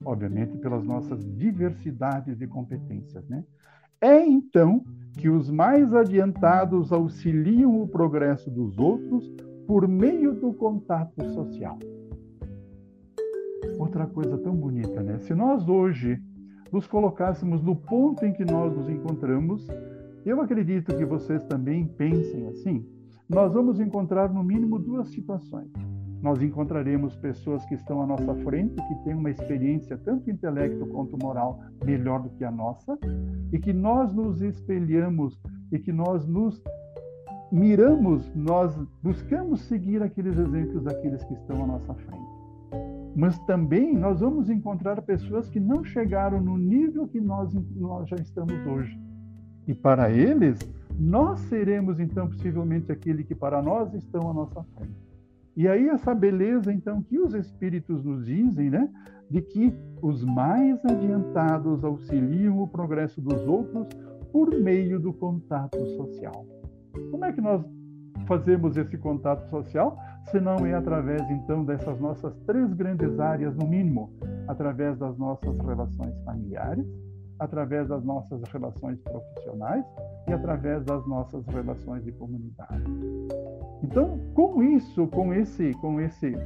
Obviamente, 0.05 0.59
pelas 0.59 0.85
nossas 0.85 1.25
diversidades 1.39 2.37
de 2.37 2.47
competências, 2.47 3.27
né? 3.31 3.45
É 4.01 4.25
então 4.25 4.83
que 5.19 5.29
os 5.29 5.51
mais 5.51 5.93
adiantados 5.93 6.91
auxiliam 6.91 7.83
o 7.83 7.87
progresso 7.87 8.51
dos 8.51 8.79
outros 8.79 9.31
por 9.67 9.87
meio 9.87 10.33
do 10.35 10.55
contato 10.55 11.23
social. 11.35 11.79
Outra 13.79 14.07
coisa 14.07 14.39
tão 14.39 14.57
bonita, 14.57 15.03
né? 15.03 15.19
Se 15.19 15.35
nós 15.35 15.69
hoje 15.69 16.19
nos 16.73 16.87
colocássemos 16.87 17.63
no 17.63 17.77
ponto 17.77 18.25
em 18.25 18.33
que 18.33 18.45
nós 18.45 18.75
nos 18.75 18.89
encontramos, 18.89 19.67
eu 20.25 20.41
acredito 20.41 20.97
que 20.97 21.05
vocês 21.05 21.45
também 21.45 21.87
pensem 21.87 22.47
assim, 22.47 22.87
nós 23.29 23.53
vamos 23.53 23.81
encontrar 23.81 24.33
no 24.33 24.43
mínimo 24.43 24.79
duas 24.79 25.09
situações 25.09 25.71
nós 26.23 26.43
encontraremos 26.43 27.17
pessoas 27.17 27.65
que 27.67 27.75
estão 27.75 28.03
à 28.03 28.07
nossa 28.07 28.35
frente, 28.37 28.75
que 28.75 28.95
têm 29.05 29.15
uma 29.15 29.31
experiência, 29.31 29.97
tanto 29.99 30.31
intelecto 30.31 30.87
quanto 30.87 31.17
moral, 31.19 31.61
melhor 31.85 32.23
do 32.23 32.31
que 32.31 32.45
a 32.45 32.51
nossa, 32.51 32.99
e 33.53 33.59
que 33.59 33.73
nós 33.73 34.13
nos 34.13 34.43
espelhamos 34.43 35.41
e 35.73 35.79
que 35.79 35.93
nós 35.93 36.27
nos 36.27 36.63
miramos, 37.51 38.31
nós 38.35 38.77
buscamos 39.03 39.63
seguir 39.63 40.03
aqueles 40.03 40.39
exemplos 40.39 40.85
daqueles 40.85 41.23
que 41.25 41.35
estão 41.35 41.65
à 41.65 41.67
nossa 41.67 41.95
frente. 41.95 42.31
Mas 43.17 43.39
também 43.41 43.93
nós 43.95 44.21
vamos 44.21 44.49
encontrar 44.49 45.03
pessoas 45.03 45.49
que 45.49 45.59
não 45.59 45.83
chegaram 45.83 46.41
no 46.41 46.57
nível 46.57 47.09
que 47.09 47.21
nós, 47.21 47.53
nós 47.75 48.09
já 48.09 48.17
estamos 48.17 48.55
hoje. 48.67 48.97
E 49.67 49.75
para 49.75 50.11
eles, 50.11 50.59
nós 50.99 51.41
seremos 51.41 51.99
então 51.99 52.29
possivelmente 52.29 52.93
aquele 52.93 53.25
que 53.25 53.35
para 53.35 53.61
nós 53.61 53.93
estão 53.95 54.31
à 54.31 54.35
nossa 54.35 54.63
frente. 54.77 55.10
E 55.57 55.69
aí 55.69 55.89
essa 55.89 56.15
beleza, 56.15 56.73
então, 56.73 57.03
que 57.03 57.19
os 57.19 57.35
espíritos 57.35 58.05
nos 58.05 58.25
dizem, 58.25 58.71
né? 58.71 58.89
De 59.29 59.41
que 59.43 59.73
os 60.03 60.25
mais 60.25 60.85
adiantados 60.85 61.85
auxiliam 61.85 62.61
o 62.61 62.69
progresso 62.69 63.21
dos 63.21 63.47
outros 63.47 63.89
por 64.33 64.51
meio 64.51 64.99
do 64.99 65.13
contato 65.13 65.79
social. 65.97 66.47
Como 67.11 67.25
é 67.25 67.33
que 67.33 67.41
nós 67.41 67.65
fazemos 68.27 68.77
esse 68.77 68.97
contato 68.97 69.49
social? 69.51 69.99
Se 70.31 70.41
não 70.41 70.65
é 70.65 70.75
através, 70.75 71.23
então, 71.31 71.65
dessas 71.65 71.99
nossas 72.01 72.37
três 72.47 72.73
grandes 72.75 73.19
áreas, 73.19 73.55
no 73.57 73.67
mínimo, 73.67 74.13
através 74.47 74.97
das 74.99 75.17
nossas 75.19 75.59
relações 75.59 76.17
familiares, 76.25 76.87
através 77.41 77.89
das 77.89 78.05
nossas 78.05 78.43
relações 78.53 79.01
profissionais 79.01 79.85
e 80.29 80.33
através 80.33 80.85
das 80.85 81.05
nossas 81.07 81.45
relações 81.47 82.05
de 82.05 82.13
comunidade. 82.13 82.85
Então, 83.83 84.21
com 84.35 84.63
isso, 84.63 85.07
com 85.09 85.33
esse, 85.33 85.73
com 85.75 86.01
esse, 86.01 86.37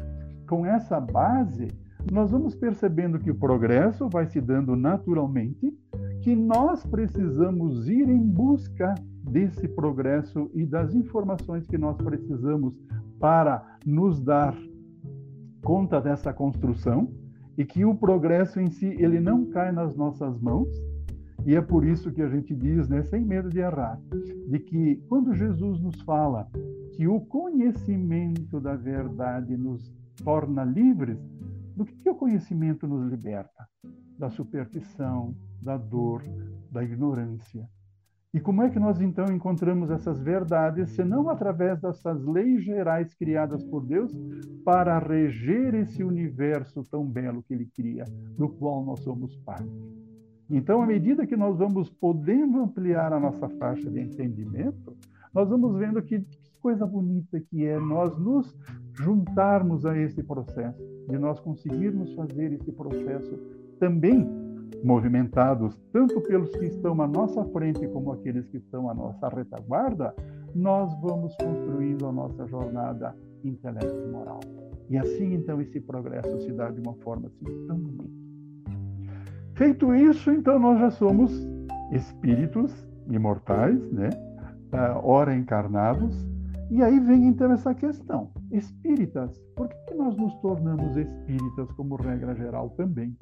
com 0.48 0.64
essa 0.64 1.00
base, 1.00 1.68
nós 2.10 2.30
vamos 2.30 2.54
percebendo 2.54 3.18
que 3.18 3.30
o 3.30 3.34
progresso 3.34 4.08
vai 4.08 4.26
se 4.26 4.40
dando 4.40 4.76
naturalmente, 4.76 5.76
que 6.22 6.34
nós 6.34 6.86
precisamos 6.86 7.88
ir 7.88 8.08
em 8.08 8.22
busca 8.22 8.94
desse 9.22 9.66
progresso 9.66 10.50
e 10.54 10.64
das 10.64 10.94
informações 10.94 11.66
que 11.66 11.76
nós 11.76 11.96
precisamos 11.96 12.74
para 13.18 13.78
nos 13.84 14.20
dar 14.20 14.54
conta 15.62 16.00
dessa 16.00 16.32
construção 16.32 17.08
e 17.56 17.64
que 17.64 17.84
o 17.84 17.94
progresso 17.94 18.60
em 18.60 18.70
si 18.70 18.86
ele 18.86 19.20
não 19.20 19.46
cai 19.46 19.72
nas 19.72 19.94
nossas 19.96 20.40
mãos. 20.40 20.68
E 21.46 21.54
é 21.54 21.60
por 21.60 21.84
isso 21.84 22.10
que 22.10 22.22
a 22.22 22.28
gente 22.28 22.54
diz, 22.54 22.88
né, 22.88 23.02
sem 23.02 23.22
medo 23.22 23.50
de 23.50 23.58
errar, 23.58 24.00
de 24.48 24.58
que 24.58 24.96
quando 25.08 25.34
Jesus 25.34 25.78
nos 25.80 26.00
fala 26.02 26.48
que 26.94 27.06
o 27.06 27.20
conhecimento 27.20 28.58
da 28.60 28.74
verdade 28.74 29.56
nos 29.56 29.92
torna 30.24 30.64
livres, 30.64 31.18
do 31.76 31.84
que 31.84 32.08
o 32.08 32.14
conhecimento 32.14 32.86
nos 32.86 33.10
liberta? 33.10 33.68
Da 34.18 34.30
superstição, 34.30 35.34
da 35.60 35.76
dor, 35.76 36.22
da 36.70 36.82
ignorância. 36.82 37.68
E 38.34 38.40
como 38.40 38.64
é 38.64 38.68
que 38.68 38.80
nós 38.80 39.00
então 39.00 39.26
encontramos 39.26 39.92
essas 39.92 40.20
verdades, 40.20 40.90
se 40.90 41.04
não 41.04 41.30
através 41.30 41.80
dessas 41.80 42.20
leis 42.24 42.64
gerais 42.64 43.14
criadas 43.14 43.62
por 43.62 43.86
Deus 43.86 44.12
para 44.64 44.98
reger 44.98 45.72
esse 45.74 46.02
universo 46.02 46.82
tão 46.90 47.06
belo 47.06 47.44
que 47.44 47.54
Ele 47.54 47.70
cria, 47.72 48.04
do 48.36 48.48
qual 48.48 48.84
nós 48.84 48.98
somos 49.04 49.36
parte? 49.36 49.70
Então, 50.50 50.82
à 50.82 50.86
medida 50.86 51.28
que 51.28 51.36
nós 51.36 51.56
vamos 51.56 51.88
podendo 51.88 52.60
ampliar 52.60 53.12
a 53.12 53.20
nossa 53.20 53.48
faixa 53.50 53.88
de 53.88 54.00
entendimento, 54.00 54.96
nós 55.32 55.48
vamos 55.48 55.78
vendo 55.78 56.02
que 56.02 56.26
coisa 56.60 56.84
bonita 56.84 57.38
que 57.38 57.64
é 57.64 57.78
nós 57.78 58.18
nos 58.18 58.52
juntarmos 58.94 59.86
a 59.86 59.96
esse 59.96 60.24
processo, 60.24 60.82
de 61.08 61.16
nós 61.18 61.38
conseguirmos 61.38 62.12
fazer 62.14 62.52
esse 62.52 62.72
processo 62.72 63.38
também 63.78 64.43
movimentados 64.82 65.78
tanto 65.92 66.20
pelos 66.22 66.50
que 66.56 66.66
estão 66.66 67.00
à 67.00 67.06
nossa 67.06 67.44
frente 67.46 67.86
como 67.88 68.12
aqueles 68.12 68.46
que 68.48 68.58
estão 68.58 68.90
à 68.90 68.94
nossa 68.94 69.28
retaguarda, 69.28 70.14
nós 70.54 70.92
vamos 71.00 71.34
construindo 71.36 72.06
a 72.06 72.12
nossa 72.12 72.46
jornada 72.46 73.14
intelecto 73.44 74.08
moral. 74.08 74.40
E 74.90 74.98
assim 74.98 75.34
então 75.34 75.60
esse 75.60 75.80
progresso 75.80 76.40
se 76.40 76.52
dá 76.52 76.70
de 76.70 76.80
uma 76.80 76.94
forma 76.96 77.28
assim 77.28 77.66
tão 77.66 77.78
bonita. 77.78 78.24
Feito 79.54 79.94
isso, 79.94 80.30
então 80.30 80.58
nós 80.58 80.80
já 80.80 80.90
somos 80.90 81.32
espíritos 81.92 82.72
imortais, 83.08 83.80
né? 83.92 84.10
Ah, 84.72 85.00
ora 85.02 85.34
encarnados, 85.34 86.16
e 86.70 86.82
aí 86.82 86.98
vem 87.00 87.26
então 87.26 87.52
essa 87.52 87.74
questão: 87.74 88.30
espíritas, 88.50 89.38
por 89.54 89.68
que, 89.68 89.94
nós 89.94 90.16
nos 90.16 90.34
tornamos 90.36 90.96
espíritas 90.96 91.70
como 91.72 91.96
regra 91.96 92.34
geral 92.34 92.70
também? 92.70 93.16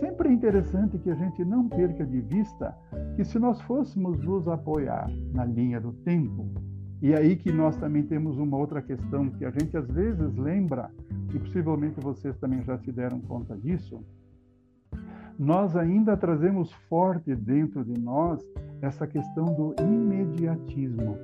Sempre 0.00 0.28
é 0.28 0.32
interessante 0.32 0.98
que 0.98 1.10
a 1.10 1.14
gente 1.14 1.44
não 1.44 1.68
perca 1.68 2.04
de 2.04 2.20
vista 2.20 2.76
que 3.16 3.24
se 3.24 3.38
nós 3.38 3.60
fôssemos 3.62 4.18
nos 4.24 4.48
apoiar 4.48 5.10
na 5.32 5.44
linha 5.44 5.80
do 5.80 5.92
tempo, 5.92 6.48
E 7.00 7.12
aí 7.14 7.34
que 7.34 7.50
nós 7.50 7.76
também 7.76 8.04
temos 8.04 8.38
uma 8.38 8.56
outra 8.56 8.80
questão 8.80 9.28
que 9.28 9.44
a 9.44 9.50
gente 9.50 9.76
às 9.76 9.88
vezes 9.88 10.36
lembra, 10.36 10.88
e 11.34 11.38
possivelmente 11.38 12.00
vocês 12.00 12.36
também 12.38 12.62
já 12.62 12.78
se 12.78 12.92
deram 12.92 13.20
conta 13.20 13.56
disso, 13.56 14.00
nós 15.36 15.76
ainda 15.76 16.16
trazemos 16.16 16.72
forte 16.88 17.34
dentro 17.34 17.84
de 17.84 18.00
nós 18.00 18.40
essa 18.80 19.04
questão 19.04 19.46
do 19.46 19.74
imediatismo. 19.82 21.18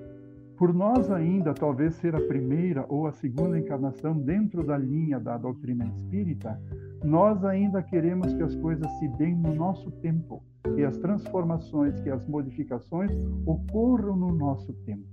Por 0.58 0.74
nós 0.74 1.08
ainda 1.08 1.54
talvez 1.54 1.94
ser 1.94 2.16
a 2.16 2.20
primeira 2.20 2.84
ou 2.88 3.06
a 3.06 3.12
segunda 3.12 3.56
encarnação 3.56 4.18
dentro 4.18 4.66
da 4.66 4.76
linha 4.76 5.20
da 5.20 5.38
doutrina 5.38 5.86
espírita, 5.86 6.60
nós 7.04 7.44
ainda 7.44 7.80
queremos 7.80 8.34
que 8.34 8.42
as 8.42 8.56
coisas 8.56 8.90
se 8.98 9.06
deem 9.16 9.36
no 9.36 9.54
nosso 9.54 9.88
tempo, 10.00 10.42
que 10.74 10.82
as 10.82 10.98
transformações, 10.98 12.00
que 12.00 12.10
as 12.10 12.26
modificações 12.26 13.12
ocorram 13.46 14.16
no 14.16 14.34
nosso 14.34 14.72
tempo. 14.84 15.06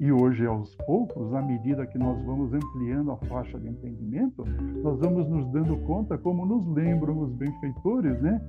E 0.00 0.10
hoje, 0.10 0.44
aos 0.44 0.74
poucos, 0.74 1.32
à 1.32 1.40
medida 1.40 1.86
que 1.86 1.96
nós 1.96 2.20
vamos 2.24 2.52
ampliando 2.52 3.12
a 3.12 3.16
faixa 3.28 3.60
de 3.60 3.68
entendimento, 3.68 4.44
nós 4.82 4.98
vamos 4.98 5.28
nos 5.28 5.48
dando 5.52 5.76
conta, 5.86 6.18
como 6.18 6.44
nos 6.44 6.66
lembram 6.66 7.20
os 7.20 7.32
benfeitores, 7.32 8.20
né? 8.20 8.40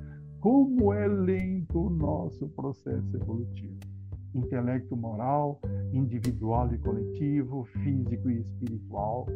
Como 0.42 0.92
é 0.92 1.08
lento 1.08 1.80
o 1.80 1.90
nosso 1.92 2.50
processo 2.50 3.16
evolutivo. 3.16 3.97
Intelecto 4.38 4.96
moral, 4.96 5.60
individual 5.92 6.74
e 6.74 6.78
coletivo, 6.78 7.66
físico 7.84 8.30
e 8.30 8.40
espiritual. 8.40 9.28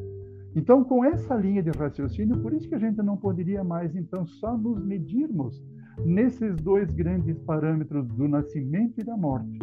Então, 0.56 0.84
com 0.84 1.04
essa 1.04 1.36
linha 1.36 1.64
de 1.64 1.72
raciocínio, 1.72 2.40
por 2.40 2.54
isso 2.54 2.68
que 2.68 2.76
a 2.76 2.80
gente 2.80 3.02
não 3.02 3.18
poderia 3.18 3.64
mais, 3.64 3.96
então, 3.96 4.26
só 4.26 4.58
nos 4.58 4.84
medirmos 4.84 5.64
nesses 6.06 6.56
dois 6.58 6.94
grandes 6.94 7.40
parâmetros 7.40 8.08
do 8.08 8.28
nascimento 8.28 9.00
e 9.00 9.04
da 9.04 9.16
morte 9.16 9.60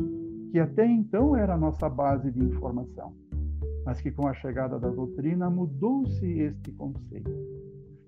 que 0.51 0.59
até 0.59 0.87
então 0.87 1.37
era 1.37 1.55
a 1.55 1.59
nossa 1.59 1.89
base 1.89 2.31
de 2.31 2.43
informação, 2.43 3.15
mas 3.85 4.01
que 4.01 4.11
com 4.11 4.27
a 4.27 4.35
chegada 4.35 4.79
da 4.79 4.89
doutrina 4.89 5.51
mudou-se 5.51 6.27
este 6.27 6.73
conceito. 6.73 7.31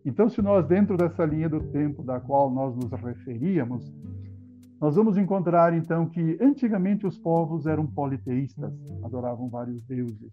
Então, 0.04 0.28
se 0.28 0.40
nós, 0.40 0.66
dentro 0.66 0.96
dessa 0.96 1.24
linha 1.24 1.48
do 1.48 1.60
tempo 1.60 2.02
da 2.02 2.18
qual 2.18 2.50
nós 2.50 2.74
nos 2.74 2.90
referíamos, 2.92 3.92
nós 4.80 4.96
vamos 4.96 5.18
encontrar 5.18 5.74
então 5.74 6.08
que 6.08 6.38
antigamente 6.40 7.06
os 7.06 7.18
povos 7.18 7.66
eram 7.66 7.86
politeístas, 7.86 8.72
adoravam 9.02 9.48
vários 9.48 9.82
deuses. 9.82 10.32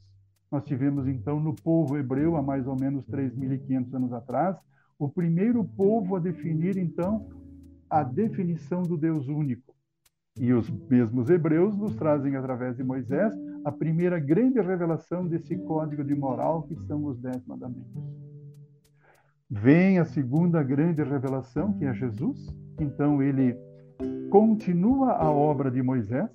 Nós 0.50 0.64
tivemos 0.64 1.06
então 1.06 1.38
no 1.40 1.54
povo 1.54 1.98
hebreu, 1.98 2.38
há 2.38 2.42
mais 2.42 2.66
ou 2.66 2.80
menos 2.80 3.06
3.500 3.08 3.94
anos 3.94 4.14
atrás, 4.14 4.56
o 4.98 5.10
primeiro 5.10 5.66
povo 5.66 6.16
a 6.16 6.20
definir 6.20 6.78
então 6.78 7.28
a 7.90 8.04
definição 8.04 8.82
do 8.84 8.98
Deus 8.98 9.28
único. 9.28 9.76
E 10.40 10.54
os 10.54 10.70
mesmos 10.70 11.30
hebreus 11.30 11.76
nos 11.76 11.96
trazem, 11.96 12.36
através 12.36 12.78
de 12.78 12.84
Moisés, 12.84 13.34
a 13.66 13.72
primeira 13.72 14.18
grande 14.18 14.62
revelação 14.62 15.28
desse 15.28 15.58
código 15.58 16.04
de 16.04 16.16
moral 16.16 16.64
que 16.64 16.76
são 16.86 17.04
os 17.06 17.20
Dez 17.20 17.46
Mandamentos. 17.46 17.92
Vem 19.50 20.00
a 20.00 20.06
segunda 20.06 20.64
grande 20.64 21.04
revelação, 21.04 21.74
que 21.74 21.86
é 21.86 21.94
Jesus. 21.94 22.56
Então, 22.80 23.22
ele 23.22 23.58
continua 24.30 25.14
a 25.14 25.32
obra 25.32 25.72
de 25.72 25.82
Moisés 25.82 26.30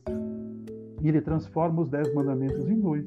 e 1.02 1.08
ele 1.08 1.20
transforma 1.20 1.82
os 1.82 1.90
Dez 1.90 2.12
Mandamentos 2.14 2.68
em 2.68 2.80
dois, 2.80 3.06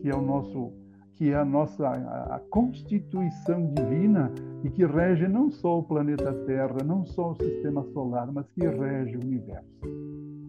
que 0.00 0.08
é 0.08 0.14
o 0.14 0.22
nosso 0.22 0.72
que 1.16 1.30
é 1.30 1.36
a 1.36 1.44
nossa 1.44 1.88
a, 1.88 2.40
constituição 2.50 3.72
divina 3.72 4.32
e 4.64 4.70
que 4.70 4.84
rege 4.84 5.28
não 5.28 5.48
só 5.48 5.78
o 5.78 5.82
planeta 5.82 6.32
Terra, 6.44 6.78
não 6.84 7.04
só 7.04 7.30
o 7.30 7.36
sistema 7.36 7.84
solar, 7.92 8.32
mas 8.32 8.50
que 8.50 8.66
rege 8.66 9.16
o 9.16 9.20
universo. 9.20 9.64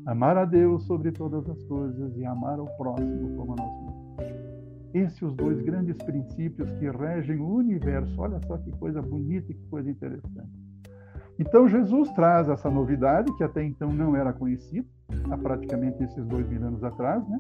Amar 0.08 0.38
a 0.38 0.46
Deus 0.46 0.84
sobre 0.86 1.12
todas 1.12 1.48
as 1.48 1.64
coisas 1.66 2.18
e 2.18 2.26
amar 2.26 2.58
ao 2.58 2.66
próximo 2.78 3.36
como 3.36 3.54
a 3.54 3.56
nós 3.58 3.84
mesmos. 3.84 4.46
Esses 4.94 5.22
os 5.22 5.36
dois 5.36 5.62
grandes 5.62 5.98
princípios 5.98 6.72
que 6.74 6.90
regem 6.90 7.40
o 7.40 7.56
universo. 7.56 8.20
Olha 8.20 8.40
só 8.48 8.58
que 8.58 8.72
coisa 8.72 9.01
bonita 9.01 9.51
e 9.51 9.56
que 9.56 9.68
coisa 9.68 9.90
interessante. 9.90 10.65
Então 11.38 11.68
Jesus 11.68 12.10
traz 12.14 12.48
essa 12.48 12.70
novidade 12.70 13.32
que 13.38 13.44
até 13.44 13.64
então 13.64 13.92
não 13.92 14.16
era 14.16 14.32
conhecida, 14.32 14.88
há 15.30 15.38
praticamente 15.38 16.02
esses 16.04 16.26
dois 16.26 16.48
mil 16.48 16.64
anos 16.64 16.84
atrás, 16.84 17.28
né? 17.28 17.40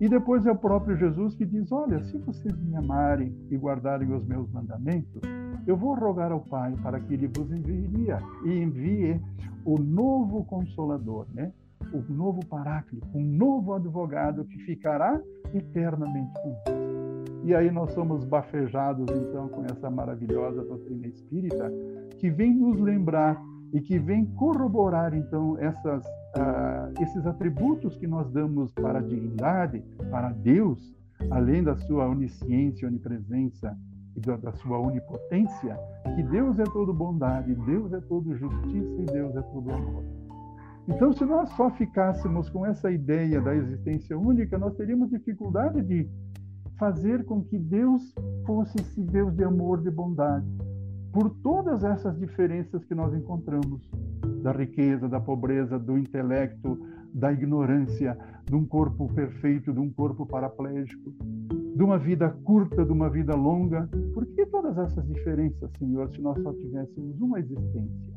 E 0.00 0.08
depois 0.08 0.46
é 0.46 0.52
o 0.52 0.56
próprio 0.56 0.96
Jesus 0.96 1.34
que 1.34 1.44
diz: 1.44 1.70
Olha, 1.70 2.02
se 2.04 2.18
vocês 2.18 2.56
me 2.56 2.74
amarem 2.76 3.36
e 3.50 3.56
guardarem 3.56 4.12
os 4.12 4.26
meus 4.26 4.50
mandamentos, 4.50 5.22
eu 5.66 5.76
vou 5.76 5.94
rogar 5.94 6.32
ao 6.32 6.40
Pai 6.40 6.74
para 6.82 6.98
que 6.98 7.14
Ele 7.14 7.28
vos 7.28 7.50
envie 7.52 8.08
e 8.44 8.62
envie 8.62 9.20
o 9.64 9.78
novo 9.78 10.44
Consolador, 10.44 11.26
né? 11.32 11.52
o 11.92 12.12
novo 12.12 12.44
Paráclito, 12.46 13.06
um 13.14 13.24
novo 13.24 13.74
advogado 13.74 14.44
que 14.44 14.58
ficará 14.58 15.20
eternamente 15.52 16.32
conosco. 16.40 16.99
E 17.42 17.54
aí 17.54 17.70
nós 17.70 17.92
somos 17.92 18.24
bafejados 18.24 19.08
então 19.10 19.48
com 19.48 19.64
essa 19.64 19.90
maravilhosa 19.90 20.62
doutrina 20.62 21.06
espírita 21.06 21.72
que 22.18 22.30
vem 22.30 22.54
nos 22.54 22.78
lembrar 22.78 23.40
e 23.72 23.80
que 23.80 23.98
vem 23.98 24.26
corroborar 24.26 25.14
então 25.14 25.56
essas, 25.58 26.04
uh, 26.04 27.02
esses 27.02 27.26
atributos 27.26 27.96
que 27.96 28.06
nós 28.06 28.30
damos 28.30 28.72
para 28.72 28.98
a 28.98 29.02
divindade, 29.02 29.82
para 30.10 30.30
Deus, 30.30 30.94
além 31.30 31.62
da 31.62 31.76
sua 31.76 32.08
onisciência, 32.08 32.88
onipresença 32.88 33.76
e 34.16 34.20
da, 34.20 34.36
da 34.36 34.52
sua 34.52 34.78
onipotência, 34.78 35.78
que 36.14 36.22
Deus 36.24 36.58
é 36.58 36.64
todo 36.64 36.92
bondade, 36.92 37.54
Deus 37.54 37.92
é 37.92 38.00
todo 38.00 38.36
justiça 38.36 39.02
e 39.02 39.06
Deus 39.06 39.34
é 39.36 39.42
todo 39.42 39.70
amor. 39.70 40.04
Então, 40.88 41.12
se 41.12 41.24
nós 41.24 41.48
só 41.50 41.70
ficássemos 41.70 42.50
com 42.50 42.66
essa 42.66 42.90
ideia 42.90 43.40
da 43.40 43.54
existência 43.54 44.18
única, 44.18 44.58
nós 44.58 44.74
teríamos 44.74 45.10
dificuldade 45.10 45.82
de 45.82 46.08
fazer 46.80 47.26
com 47.26 47.44
que 47.44 47.58
Deus 47.58 48.14
fosse 48.46 48.80
esse 48.80 49.02
Deus 49.02 49.36
de 49.36 49.44
amor, 49.44 49.82
de 49.82 49.90
bondade, 49.90 50.46
por 51.12 51.28
todas 51.42 51.84
essas 51.84 52.18
diferenças 52.18 52.82
que 52.86 52.94
nós 52.94 53.12
encontramos 53.14 53.82
da 54.42 54.50
riqueza, 54.50 55.06
da 55.06 55.20
pobreza, 55.20 55.78
do 55.78 55.98
intelecto, 55.98 56.80
da 57.12 57.30
ignorância, 57.30 58.16
de 58.46 58.56
um 58.56 58.64
corpo 58.64 59.12
perfeito, 59.12 59.74
de 59.74 59.78
um 59.78 59.90
corpo 59.90 60.24
paraplégico, 60.24 61.12
de 61.76 61.82
uma 61.82 61.98
vida 61.98 62.30
curta, 62.44 62.82
de 62.82 62.92
uma 62.92 63.10
vida 63.10 63.34
longa. 63.34 63.86
Por 64.14 64.24
que 64.24 64.46
todas 64.46 64.78
essas 64.78 65.06
diferenças, 65.06 65.70
Senhor, 65.78 66.08
se 66.10 66.22
nós 66.22 66.40
só 66.42 66.50
tivéssemos 66.54 67.20
uma 67.20 67.40
existência? 67.40 68.14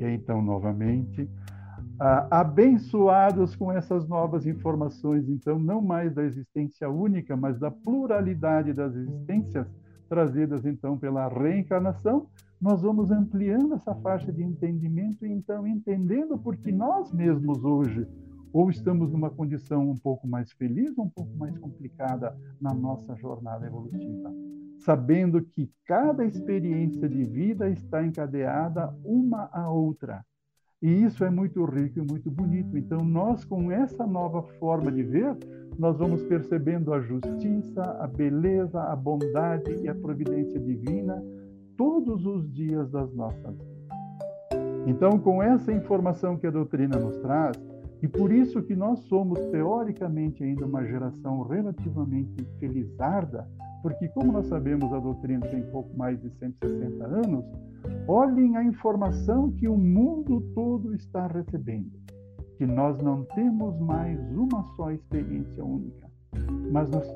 E 0.00 0.04
então, 0.04 0.40
novamente, 0.40 1.28
ah, 2.00 2.28
abençoados 2.30 3.56
com 3.56 3.72
essas 3.72 4.06
novas 4.06 4.46
informações, 4.46 5.28
então, 5.28 5.58
não 5.58 5.80
mais 5.80 6.14
da 6.14 6.22
existência 6.22 6.88
única, 6.88 7.36
mas 7.36 7.58
da 7.58 7.70
pluralidade 7.70 8.72
das 8.72 8.94
existências 8.94 9.66
trazidas, 10.08 10.64
então, 10.64 10.96
pela 10.96 11.28
reencarnação, 11.28 12.28
nós 12.60 12.82
vamos 12.82 13.10
ampliando 13.10 13.74
essa 13.74 13.94
faixa 13.96 14.32
de 14.32 14.42
entendimento 14.42 15.26
e, 15.26 15.30
então, 15.30 15.66
entendendo 15.66 16.38
porque 16.38 16.70
nós 16.70 17.12
mesmos 17.12 17.64
hoje 17.64 18.06
ou 18.52 18.70
estamos 18.70 19.12
numa 19.12 19.30
condição 19.30 19.90
um 19.90 19.96
pouco 19.96 20.26
mais 20.26 20.52
feliz 20.52 20.96
ou 20.96 21.04
um 21.04 21.10
pouco 21.10 21.36
mais 21.36 21.56
complicada 21.58 22.36
na 22.60 22.72
nossa 22.72 23.14
jornada 23.16 23.66
evolutiva, 23.66 24.32
sabendo 24.78 25.42
que 25.42 25.70
cada 25.84 26.24
experiência 26.24 27.08
de 27.08 27.24
vida 27.24 27.68
está 27.68 28.04
encadeada 28.04 28.94
uma 29.04 29.50
à 29.52 29.70
outra 29.70 30.24
e 30.80 31.04
isso 31.04 31.24
é 31.24 31.30
muito 31.30 31.64
rico 31.64 31.98
e 31.98 32.02
muito 32.02 32.30
bonito. 32.30 32.76
Então, 32.78 32.98
nós, 32.98 33.44
com 33.44 33.70
essa 33.70 34.06
nova 34.06 34.42
forma 34.60 34.92
de 34.92 35.02
ver, 35.02 35.36
nós 35.76 35.98
vamos 35.98 36.22
percebendo 36.24 36.92
a 36.92 37.00
justiça, 37.00 37.82
a 38.00 38.06
beleza, 38.06 38.80
a 38.80 38.94
bondade 38.94 39.72
e 39.82 39.88
a 39.88 39.94
providência 39.94 40.58
divina 40.60 41.22
todos 41.76 42.24
os 42.26 42.52
dias 42.52 42.90
das 42.90 43.12
nossas 43.14 43.56
vidas. 43.56 43.78
Então, 44.86 45.18
com 45.18 45.42
essa 45.42 45.72
informação 45.72 46.36
que 46.36 46.46
a 46.46 46.50
doutrina 46.50 46.98
nos 46.98 47.16
traz, 47.18 47.56
e 48.00 48.06
por 48.06 48.32
isso 48.32 48.62
que 48.62 48.76
nós 48.76 49.00
somos, 49.00 49.40
teoricamente, 49.46 50.44
ainda 50.44 50.66
uma 50.66 50.84
geração 50.84 51.42
relativamente 51.42 52.44
felizarda, 52.60 53.48
porque, 53.82 54.08
como 54.08 54.32
nós 54.32 54.46
sabemos, 54.46 54.92
a 54.92 55.00
doutrina 55.00 55.46
tem 55.46 55.62
pouco 55.70 55.96
mais 55.96 56.20
de 56.20 56.30
160 56.30 57.04
anos, 57.04 57.44
olhem 58.06 58.56
a 58.56 58.62
informação 58.62 59.50
que 59.52 59.66
o 59.66 59.76
mundo 59.76 60.40
todo 60.54 60.94
está 60.94 61.26
recebendo, 61.26 61.90
que 62.56 62.66
nós 62.66 63.00
não 63.02 63.24
temos 63.34 63.78
mais 63.80 64.20
uma 64.32 64.62
só 64.76 64.92
experiência 64.92 65.64
única, 65.64 66.08
mas 66.70 66.88
nós 66.90 67.06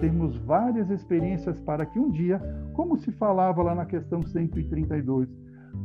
temos 0.00 0.36
várias 0.38 0.90
experiências 0.90 1.58
para 1.60 1.86
que 1.86 2.00
um 2.00 2.10
dia, 2.10 2.40
como 2.72 2.98
se 2.98 3.12
falava 3.12 3.62
lá 3.62 3.74
na 3.76 3.86
questão 3.86 4.22
132, 4.22 5.28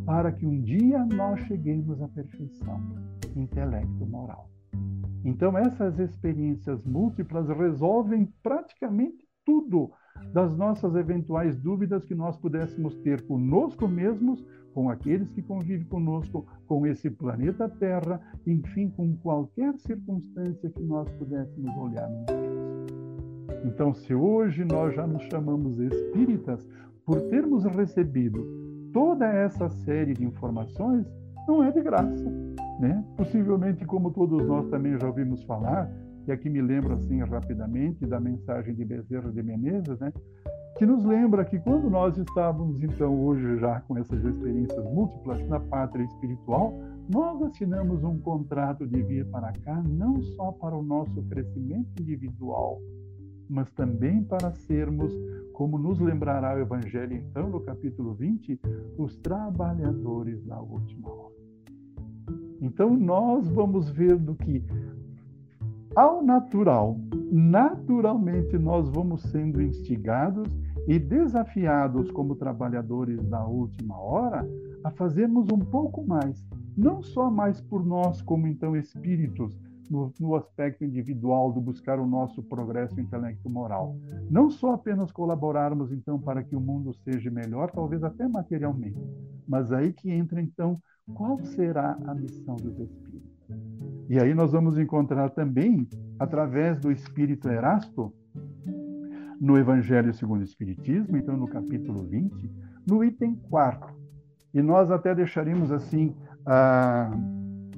para 0.06 0.32
que 0.32 0.46
um 0.46 0.62
dia 0.62 1.06
nós 1.06 1.39
cheguemos 1.41 2.02
à 2.02 2.08
perfeição 2.08 3.07
intelecto 3.39 4.06
moral. 4.06 4.50
Então, 5.23 5.58
essas 5.58 6.00
experiências 6.00 6.84
múltiplas 6.86 7.47
resolvem 7.50 8.32
praticamente 8.41 9.28
tudo 9.45 9.91
das 10.34 10.56
nossas 10.56 10.95
eventuais 10.95 11.58
dúvidas 11.58 12.04
que 12.06 12.15
nós 12.15 12.38
pudéssemos 12.38 12.95
ter 12.97 13.26
conosco 13.28 13.88
mesmos, 13.88 14.45
com 14.73 14.89
aqueles 14.89 15.32
que 15.32 15.41
convivem 15.41 15.88
conosco, 15.88 16.45
com 16.67 16.86
esse 16.86 17.10
planeta 17.10 17.67
Terra, 17.67 18.21
enfim, 18.45 18.89
com 18.89 19.15
qualquer 19.17 19.76
circunstância 19.80 20.69
que 20.69 20.84
nós 20.84 21.10
pudéssemos 21.12 21.76
olhar 21.78 22.10
no 22.10 22.17
universo. 22.19 22.97
Então, 23.65 23.93
se 23.93 24.13
hoje 24.13 24.63
nós 24.63 24.93
já 24.95 25.08
nos 25.08 25.23
chamamos 25.23 25.80
espíritas, 25.80 26.67
por 27.06 27.21
termos 27.30 27.63
recebido 27.63 28.45
toda 28.93 29.26
essa 29.26 29.69
série 29.69 30.13
de 30.13 30.26
informações, 30.26 31.06
não 31.47 31.63
é 31.63 31.71
de 31.71 31.82
graça. 31.82 32.26
Né? 32.80 33.04
Possivelmente, 33.16 33.86
como 33.86 34.12
todos 34.12 34.46
nós 34.46 34.68
também 34.70 34.98
já 35.00 35.08
ouvimos 35.08 35.44
falar, 35.44 35.92
e 36.28 36.32
aqui 36.32 36.50
me 36.50 36.62
lembro 36.62 36.94
assim 36.94 37.24
rapidamente 37.24 38.06
da 38.06 38.20
mensagem 38.20 38.76
de 38.76 38.84
Bezerra 38.84 39.32
de 39.32 39.42
Menezes, 39.42 39.98
né? 40.00 40.12
que 40.78 40.86
nos 40.86 41.04
lembra 41.04 41.44
que 41.44 41.58
quando 41.58 41.90
nós 41.90 42.16
estávamos, 42.18 42.84
então, 42.84 43.20
hoje 43.20 43.58
já 43.58 43.82
com 43.82 43.98
essas 43.98 44.24
experiências 44.24 44.84
múltiplas 44.86 45.42
na 45.48 45.60
pátria 45.60 46.04
espiritual, 46.04 46.78
nós 47.10 47.42
assinamos 47.42 48.04
um 48.04 48.20
contrato 48.20 48.86
de 48.86 49.02
vir 49.02 49.26
para 49.32 49.52
cá 49.54 49.82
não 49.88 50.22
só 50.22 50.52
para 50.52 50.76
o 50.76 50.84
nosso 50.84 51.24
crescimento 51.24 51.90
individual, 52.00 52.80
mas 53.50 53.72
também 53.72 54.24
para 54.24 54.52
sermos, 54.52 55.12
como 55.54 55.80
nos 55.80 56.00
lembrará 56.00 56.56
o 56.56 56.60
Evangelho, 56.60 57.16
então, 57.16 57.50
no 57.50 57.62
capítulo 57.62 58.13
20, 58.13 58.60
os 58.98 59.16
trabalhadores 59.16 60.44
da 60.44 60.60
última 60.60 61.10
hora. 61.10 61.37
Então, 62.62 62.96
nós 62.96 63.48
vamos 63.48 63.89
ver 63.89 64.17
do 64.17 64.36
que, 64.36 64.63
ao 65.96 66.24
natural, 66.24 66.98
naturalmente 67.32 68.58
nós 68.58 68.89
vamos 68.89 69.22
sendo 69.24 69.62
instigados 69.62 70.48
e 70.88 70.98
desafiados 70.98 72.10
como 72.12 72.36
trabalhadores 72.36 73.24
da 73.26 73.46
última 73.46 74.00
hora 74.00 74.48
a 74.84 74.91
fazermos 74.91 75.48
um 75.52 75.60
pouco 75.60 76.06
mais, 76.06 76.46
não 76.78 77.02
só 77.02 77.30
mais 77.30 77.60
por 77.60 77.86
nós 77.86 78.22
como 78.22 78.48
então 78.48 78.76
espíritos, 78.76 79.58
no, 79.89 80.13
no, 80.20 80.36
aspecto 80.36 80.84
individual 80.84 81.52
do 81.52 81.62
buscar 81.62 82.00
o 82.00 82.06
nosso 82.06 82.43
progresso 82.43 83.00
intelecto-moral. 83.00 83.98
Não 84.30 84.50
só 84.50 84.74
apenas 84.74 85.12
colaborarmos, 85.12 85.91
então, 85.91 86.20
para 86.20 86.43
que 86.43 86.56
o 86.56 86.60
mundo 86.60 86.93
seja 86.93 87.32
melhor, 87.32 87.72
talvez 87.72 88.04
até 88.04 88.28
materialmente, 88.28 89.00
mas 89.48 89.72
aí 89.72 89.93
que 89.93 90.12
entra, 90.12 90.41
então, 90.41 90.82
qual 91.13 91.39
será 91.43 91.98
a 92.06 92.13
missão 92.13 92.56
dos 92.56 92.80
Espíritos. 92.80 93.38
E 94.10 94.20
aí 94.20 94.34
nós 94.34 94.52
vamos 94.52 94.78
encontrar 94.78 95.30
também, 95.30 95.88
através 96.20 96.80
do 96.80 96.91
Espírito 96.91 97.50
Erasto, 97.50 98.13
no 99.39 99.58
Evangelho 99.58 100.13
segundo 100.13 100.41
o 100.41 100.43
Espiritismo, 100.43 101.17
então 101.17 101.38
no 101.38 101.48
capítulo 101.48 102.04
20, 102.04 102.34
no 102.88 103.04
item 103.04 103.36
4. 103.50 103.96
E 104.54 104.62
nós 104.62 104.89
até 104.91 105.13
deixaremos 105.13 105.72
assim. 105.72 106.15
Ah, 106.46 107.12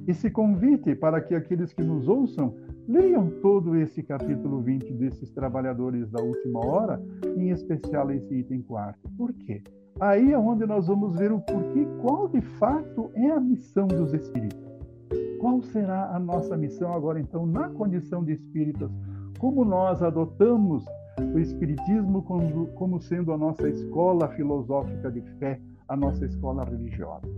esse 0.06 0.30
convite 0.30 0.94
para 0.94 1.20
que 1.20 1.34
aqueles 1.34 1.72
que 1.72 1.82
nos 1.82 2.08
ouçam 2.08 2.54
leiam 2.88 3.30
todo 3.40 3.76
esse 3.76 4.02
capítulo 4.02 4.60
20 4.60 4.92
desses 4.94 5.30
trabalhadores 5.30 6.10
da 6.10 6.20
última 6.22 6.64
hora, 6.66 7.00
em 7.36 7.50
especial 7.50 8.10
esse 8.10 8.34
item 8.34 8.62
quarto. 8.62 9.08
Por 9.16 9.32
quê? 9.32 9.62
Aí 10.00 10.32
é 10.32 10.38
onde 10.38 10.64
nós 10.66 10.86
vamos 10.86 11.16
ver 11.16 11.30
o 11.30 11.40
porquê, 11.40 11.86
qual 12.00 12.28
de 12.28 12.40
fato 12.40 13.10
é 13.14 13.30
a 13.30 13.40
missão 13.40 13.86
dos 13.86 14.14
espíritos. 14.14 14.58
Qual 15.38 15.60
será 15.62 16.14
a 16.14 16.18
nossa 16.18 16.56
missão 16.56 16.92
agora, 16.92 17.20
então, 17.20 17.46
na 17.46 17.68
condição 17.68 18.24
de 18.24 18.32
espíritas? 18.32 18.90
Como 19.38 19.64
nós 19.64 20.02
adotamos 20.02 20.84
o 21.34 21.38
espiritismo 21.38 22.22
como, 22.22 22.66
como 22.68 23.00
sendo 23.00 23.32
a 23.32 23.38
nossa 23.38 23.68
escola 23.68 24.28
filosófica 24.28 25.10
de 25.10 25.20
fé, 25.38 25.60
a 25.88 25.96
nossa 25.96 26.24
escola 26.24 26.64
religiosa? 26.64 27.28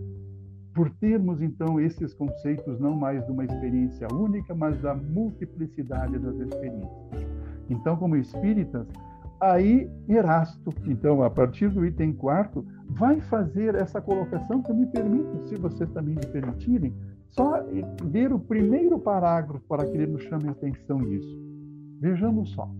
por 0.75 0.89
termos 0.91 1.43
então 1.43 1.79
esses 1.79 2.15
conceitos 2.15 2.81
não 2.81 2.95
mais 2.95 3.25
de 3.25 3.31
uma 3.31 3.45
experiência 3.45 4.09
única, 4.13 4.55
mas 4.55 4.81
da 4.81 4.95
multiplicidade 4.95 6.19
das 6.19 6.35
experiências. 6.37 7.27
Então, 7.69 7.97
como 7.97 8.17
espíritas, 8.17 8.87
aí 9.43 9.91
Erasto, 10.09 10.73
então, 10.87 11.23
a 11.23 11.31
partir 11.31 11.69
do 11.69 11.85
item 11.85 12.13
quarto, 12.13 12.65
vai 12.89 13.21
fazer 13.21 13.75
essa 13.75 14.01
colocação 14.01 14.63
que 14.63 14.71
eu 14.71 14.77
me 14.77 14.87
permito, 14.87 15.49
se 15.49 15.57
vocês 15.57 15.91
também 15.91 16.15
me 16.15 16.27
permitirem, 16.27 16.95
só 17.31 17.65
ver 18.05 18.33
o 18.33 18.39
primeiro 18.39 18.99
parágrafo 18.99 19.65
para 19.67 19.85
que 19.85 19.97
ele 19.97 20.13
nos 20.13 20.23
chame 20.23 20.49
a 20.49 20.53
atenção 20.53 20.99
nisso. 20.99 21.41
Vejamos 22.01 22.51
só. 22.53 22.71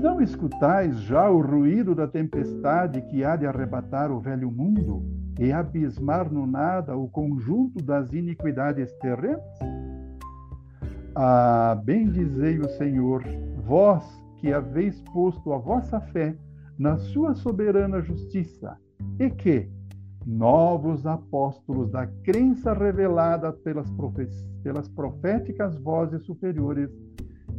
Não 0.00 0.20
escutais 0.20 0.98
já 1.00 1.30
o 1.30 1.40
ruído 1.40 1.94
da 1.94 2.06
tempestade 2.06 3.00
que 3.02 3.24
há 3.24 3.36
de 3.36 3.46
arrebatar 3.46 4.12
o 4.12 4.20
velho 4.20 4.50
mundo? 4.50 5.18
e 5.38 5.52
abismar 5.52 6.30
no 6.30 6.46
nada 6.46 6.96
o 6.96 7.08
conjunto 7.08 7.82
das 7.82 8.12
iniquidades 8.12 8.92
terrenas? 8.94 9.40
Ah, 11.14 11.80
bendizei 11.84 12.58
o 12.58 12.68
Senhor, 12.70 13.22
vós 13.64 14.04
que 14.38 14.52
haveis 14.52 15.00
posto 15.12 15.52
a 15.52 15.58
vossa 15.58 16.00
fé 16.00 16.36
na 16.78 16.96
sua 16.96 17.34
soberana 17.34 18.00
justiça, 18.00 18.76
e 19.18 19.30
que, 19.30 19.68
novos 20.26 21.06
apóstolos 21.06 21.90
da 21.90 22.06
crença 22.06 22.72
revelada 22.72 23.52
pelas, 23.52 23.88
pelas 24.62 24.88
proféticas 24.88 25.76
vozes 25.78 26.24
superiores, 26.24 26.90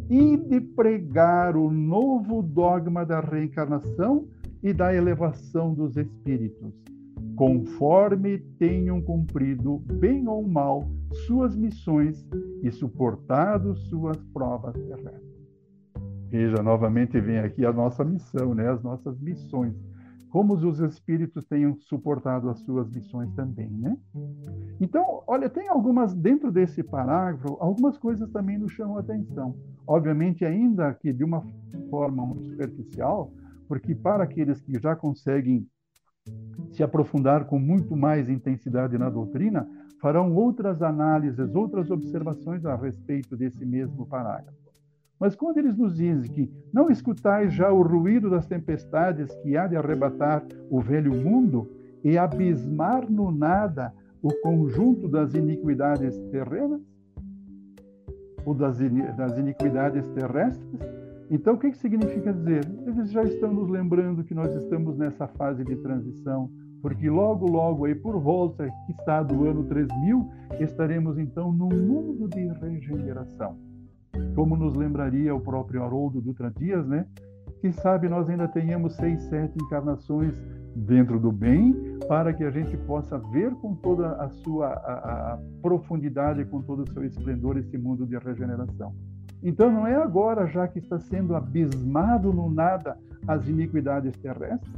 e 0.09 0.37
de 0.37 0.61
pregar 0.61 1.55
o 1.55 1.69
novo 1.69 2.41
dogma 2.41 3.05
da 3.05 3.19
reencarnação 3.19 4.27
e 4.63 4.73
da 4.73 4.93
elevação 4.93 5.73
dos 5.73 5.97
espíritos 5.97 6.73
conforme 7.39 8.37
tenham 8.59 9.01
cumprido, 9.01 9.81
bem 9.93 10.27
ou 10.27 10.45
mal, 10.45 10.85
suas 11.25 11.55
missões 11.55 12.27
e 12.61 12.69
suportado 12.69 13.77
suas 13.77 14.17
provas 14.33 14.75
terrestres. 14.75 15.28
Veja, 16.29 16.61
novamente 16.61 17.19
vem 17.19 17.39
aqui 17.39 17.65
a 17.65 17.73
nossa 17.73 18.05
missão, 18.05 18.53
né? 18.53 18.69
as 18.69 18.83
nossas 18.83 19.19
missões. 19.19 19.73
Como 20.29 20.53
os 20.53 20.79
espíritos 20.79 21.43
tenham 21.45 21.75
suportado 21.75 22.51
as 22.51 22.59
suas 22.59 22.87
missões 22.91 23.33
também, 23.33 23.67
né? 23.71 23.97
Então, 24.79 25.23
olha, 25.25 25.49
tem 25.49 25.67
algumas, 25.67 26.13
dentro 26.13 26.51
desse 26.51 26.83
parágrafo, 26.83 27.57
algumas 27.59 27.97
coisas 27.97 28.29
também 28.29 28.59
nos 28.59 28.71
chamam 28.71 28.97
a 28.97 28.99
atenção. 28.99 29.55
Obviamente, 29.87 30.45
ainda 30.45 30.93
que 30.93 31.11
de 31.11 31.23
uma 31.23 31.43
forma 31.89 32.23
muito 32.27 32.45
superficial, 32.45 33.33
porque 33.67 33.95
para 33.95 34.23
aqueles 34.23 34.61
que 34.61 34.79
já 34.79 34.95
conseguem 34.95 35.67
se 36.71 36.83
aprofundar 36.83 37.45
com 37.45 37.57
muito 37.57 37.97
mais 37.97 38.29
intensidade 38.29 38.99
na 38.99 39.09
doutrina, 39.09 39.67
farão 39.99 40.33
outras 40.35 40.83
análises, 40.83 41.55
outras 41.55 41.89
observações 41.89 42.63
a 42.65 42.75
respeito 42.75 43.35
desse 43.35 43.65
mesmo 43.65 44.05
parágrafo. 44.05 44.68
Mas 45.19 45.35
quando 45.35 45.57
eles 45.57 45.75
nos 45.77 45.97
dizem 45.97 46.31
que 46.31 46.51
não 46.71 46.89
escutais 46.89 47.53
já 47.53 47.71
o 47.71 47.81
ruído 47.81 48.29
das 48.29 48.45
tempestades 48.45 49.29
que 49.43 49.57
há 49.57 49.67
de 49.67 49.75
arrebatar 49.75 50.45
o 50.69 50.79
velho 50.79 51.13
mundo 51.13 51.69
e 52.03 52.17
abismar 52.17 53.09
no 53.09 53.31
nada 53.31 53.93
o 54.21 54.33
conjunto 54.41 55.07
das 55.07 55.33
iniquidades 55.33 56.17
terrenas, 56.31 56.81
ou 58.45 58.53
das, 58.53 58.79
iniquidades 58.79 60.07
terrestres, 60.09 60.79
então, 61.31 61.53
o 61.53 61.57
que, 61.59 61.69
que 61.69 61.77
significa 61.77 62.33
dizer? 62.33 62.65
Eles 62.87 63.11
já 63.11 63.23
estão 63.23 63.53
nos 63.53 63.69
lembrando 63.69 64.23
que 64.23 64.33
nós 64.33 64.51
estamos 64.55 64.97
nessa 64.97 65.27
fase 65.27 65.63
de 65.63 65.75
transição, 65.75 66.49
porque 66.81 67.07
logo, 67.07 67.45
logo, 67.45 67.85
aí 67.85 67.93
por 67.93 68.19
volta 68.19 68.67
que 68.87 68.93
está 68.93 69.21
do 69.21 69.45
ano 69.45 69.63
3000, 69.65 70.27
estaremos 70.59 71.19
então 71.19 71.51
num 71.51 71.69
mundo 71.69 72.27
de 72.27 72.47
regeneração. 72.47 73.68
Como 74.35 74.55
nos 74.55 74.75
lembraria 74.75 75.33
o 75.33 75.39
próprio 75.39 75.83
Haroldo 75.83 76.21
Dutra 76.21 76.51
Dias, 76.51 76.85
né? 76.87 77.05
Quem 77.61 77.71
sabe 77.71 78.07
nós 78.07 78.29
ainda 78.29 78.47
tenhamos 78.47 78.95
seis, 78.95 79.21
sete 79.23 79.57
encarnações 79.61 80.33
dentro 80.75 81.19
do 81.19 81.31
bem, 81.31 81.75
para 82.07 82.33
que 82.33 82.43
a 82.43 82.51
gente 82.51 82.77
possa 82.77 83.17
ver 83.17 83.51
com 83.55 83.75
toda 83.75 84.13
a 84.13 84.29
sua 84.29 84.67
a, 84.67 85.33
a 85.33 85.39
profundidade, 85.61 86.45
com 86.45 86.61
todo 86.61 86.83
o 86.83 86.89
seu 86.89 87.03
esplendor, 87.03 87.57
esse 87.57 87.77
mundo 87.77 88.05
de 88.05 88.17
regeneração. 88.17 88.93
Então 89.41 89.71
não 89.71 89.87
é 89.87 89.95
agora 89.95 90.47
já 90.47 90.67
que 90.67 90.79
está 90.79 90.99
sendo 90.99 91.35
abismado 91.35 92.31
no 92.33 92.49
nada 92.49 92.97
as 93.27 93.47
iniquidades 93.47 94.15
terrestres? 94.17 94.73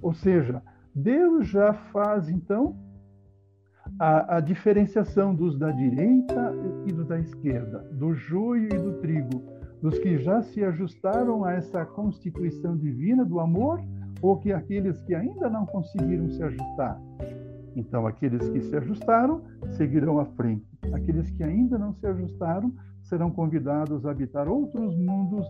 Ou 0.00 0.12
seja, 0.12 0.62
Deus 0.94 1.48
já 1.48 1.72
faz 1.72 2.28
então 2.28 2.76
a, 3.98 4.36
a, 4.36 4.40
diferenciação 4.40 5.34
dos 5.34 5.58
da 5.58 5.70
direita 5.70 6.54
e 6.86 6.92
dos 6.92 7.06
da 7.06 7.18
esquerda, 7.18 7.78
do 7.92 8.14
joio 8.14 8.66
e 8.66 8.78
do 8.78 8.94
trigo, 9.00 9.42
dos 9.82 9.98
que 9.98 10.18
já 10.18 10.42
se 10.42 10.64
ajustaram 10.64 11.44
a 11.44 11.52
essa 11.52 11.84
constituição 11.84 12.76
divina 12.76 13.24
do 13.24 13.40
amor 13.40 13.80
ou 14.20 14.36
que 14.38 14.52
aqueles 14.52 15.00
que 15.02 15.14
ainda 15.14 15.48
não 15.48 15.66
conseguiram 15.66 16.28
se 16.30 16.42
ajustar. 16.42 17.00
Então, 17.76 18.06
aqueles 18.06 18.48
que 18.48 18.60
se 18.60 18.76
ajustaram 18.76 19.42
seguirão 19.76 20.18
à 20.18 20.24
frente. 20.24 20.66
Aqueles 20.92 21.30
que 21.30 21.44
ainda 21.44 21.78
não 21.78 21.92
se 21.92 22.06
ajustaram 22.06 22.72
serão 23.02 23.30
convidados 23.30 24.04
a 24.04 24.10
habitar 24.10 24.48
outros 24.48 24.96
mundos 24.96 25.46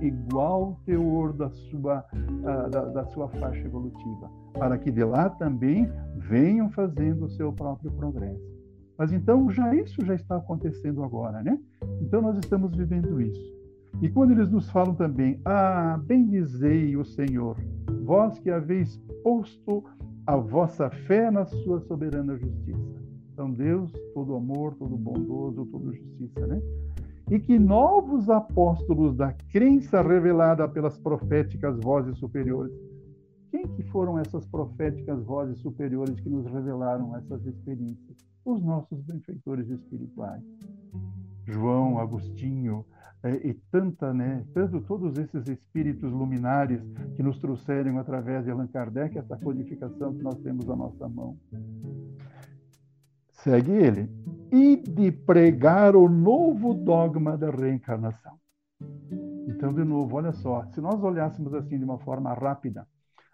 igual 0.00 0.80
teor 0.84 1.32
da 1.32 1.50
sua, 1.50 2.04
uh, 2.12 2.70
da, 2.70 2.84
da 2.86 3.04
sua 3.06 3.28
faixa 3.28 3.64
evolutiva, 3.64 4.30
para 4.54 4.78
que 4.78 4.90
de 4.90 5.04
lá 5.04 5.28
também 5.30 5.90
venham 6.16 6.70
fazendo 6.70 7.26
o 7.26 7.30
seu 7.30 7.52
próprio 7.52 7.90
progresso. 7.92 8.50
Mas 8.98 9.12
então 9.12 9.50
já 9.50 9.74
isso 9.74 10.04
já 10.04 10.14
está 10.14 10.36
acontecendo 10.36 11.02
agora, 11.02 11.42
né? 11.42 11.58
Então 12.02 12.20
nós 12.20 12.36
estamos 12.38 12.74
vivendo 12.76 13.20
isso. 13.20 13.60
E 14.02 14.08
quando 14.08 14.32
eles 14.32 14.50
nos 14.50 14.70
falam 14.70 14.94
também, 14.94 15.40
ah, 15.44 15.98
bendizei 16.04 16.96
o 16.96 17.04
Senhor, 17.04 17.56
vós 18.04 18.38
que 18.38 18.50
haveis 18.50 18.96
posto 19.22 19.84
a 20.26 20.36
vossa 20.36 20.90
fé 20.90 21.30
na 21.30 21.44
sua 21.44 21.80
soberana 21.80 22.36
justiça. 22.36 23.00
Então, 23.32 23.50
Deus, 23.50 23.92
todo 24.14 24.34
amor, 24.34 24.74
todo 24.74 24.96
bondoso, 24.96 25.66
todo 25.66 25.92
justiça, 25.92 26.46
né? 26.46 26.60
E 27.30 27.38
que 27.38 27.58
novos 27.58 28.28
apóstolos 28.28 29.16
da 29.16 29.32
crença 29.32 30.02
revelada 30.02 30.68
pelas 30.68 30.98
proféticas 30.98 31.78
vozes 31.80 32.18
superiores. 32.18 32.74
Quem 33.50 33.66
que 33.68 33.82
foram 33.84 34.18
essas 34.18 34.46
proféticas 34.46 35.22
vozes 35.24 35.58
superiores 35.58 36.18
que 36.20 36.28
nos 36.28 36.44
revelaram 36.46 37.16
essas 37.16 37.44
experiências? 37.46 38.16
Os 38.44 38.62
nossos 38.62 39.00
benfeitores 39.02 39.68
espirituais. 39.68 40.42
João, 41.46 41.98
Agostinho, 41.98 42.84
é, 43.22 43.48
e 43.48 43.54
tanta, 43.70 44.14
né, 44.14 44.44
tanto 44.54 44.80
todos 44.80 45.18
esses 45.18 45.46
espíritos 45.48 46.10
luminares 46.10 46.80
que 47.16 47.22
nos 47.22 47.38
trouxeram 47.38 47.98
através 47.98 48.44
de 48.44 48.50
Allan 48.50 48.66
Kardec 48.66 49.18
essa 49.18 49.36
codificação 49.36 50.14
que 50.14 50.22
nós 50.22 50.38
temos 50.38 50.68
à 50.70 50.76
nossa 50.76 51.06
mão. 51.08 51.36
Segue 53.42 53.72
ele. 53.72 54.10
E 54.52 54.76
de 54.76 55.12
pregar 55.12 55.94
o 55.94 56.08
novo 56.08 56.74
dogma 56.74 57.36
da 57.36 57.50
reencarnação. 57.50 58.32
Então, 59.46 59.72
de 59.72 59.84
novo, 59.84 60.16
olha 60.16 60.32
só, 60.32 60.64
se 60.66 60.80
nós 60.80 61.02
olhássemos 61.02 61.54
assim 61.54 61.78
de 61.78 61.84
uma 61.84 61.98
forma 61.98 62.32
rápida, 62.32 62.86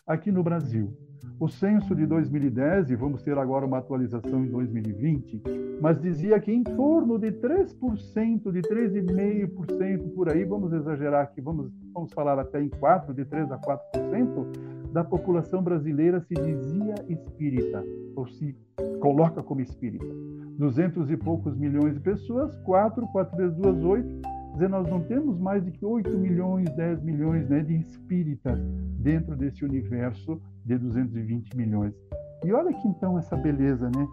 aqui 0.06 0.30
no 0.30 0.42
Brasil, 0.42 0.96
o 1.38 1.48
censo 1.48 1.94
de 1.94 2.06
2010, 2.06 2.90
e 2.90 2.96
vamos 2.96 3.22
ter 3.22 3.36
agora 3.36 3.66
uma 3.66 3.78
atualização 3.78 4.44
em 4.44 4.48
2020, 4.48 5.42
mas 5.80 6.00
dizia 6.00 6.40
que 6.40 6.52
em 6.52 6.62
torno 6.62 7.18
de 7.18 7.32
3%, 7.32 8.52
de 8.52 8.62
3,5% 8.62 10.14
por 10.14 10.30
aí, 10.30 10.44
vamos 10.44 10.72
exagerar 10.72 11.24
aqui, 11.24 11.40
vamos, 11.40 11.70
vamos 11.92 12.12
falar 12.12 12.38
até 12.38 12.62
em 12.62 12.68
4%, 12.68 13.12
de 13.12 13.24
3% 13.24 13.52
a 13.52 13.58
4%, 13.58 14.75
da 14.96 15.04
população 15.04 15.62
brasileira 15.62 16.22
se 16.22 16.32
dizia 16.32 16.94
espírita, 17.06 17.84
ou 18.16 18.26
se 18.26 18.56
coloca 18.98 19.42
como 19.42 19.60
espírita. 19.60 20.06
200 20.58 21.10
e 21.10 21.18
poucos 21.18 21.54
milhões 21.54 21.92
de 21.92 22.00
pessoas, 22.00 22.56
4, 22.64 23.06
4 23.08 23.36
vezes 23.36 23.54
2, 23.58 23.84
8, 23.84 24.22
dizer, 24.54 24.70
nós 24.70 24.88
não 24.88 25.02
temos 25.02 25.38
mais 25.38 25.62
de 25.62 25.70
que 25.70 25.84
8 25.84 26.16
milhões, 26.16 26.74
10 26.74 27.02
milhões 27.02 27.46
né, 27.46 27.60
de 27.60 27.76
espíritas 27.76 28.58
dentro 28.98 29.36
desse 29.36 29.66
universo 29.66 30.40
de 30.64 30.78
220 30.78 31.54
milhões. 31.54 31.92
E 32.42 32.50
olha 32.50 32.72
que 32.72 32.88
então 32.88 33.18
essa 33.18 33.36
beleza, 33.36 33.90
né? 33.94 34.08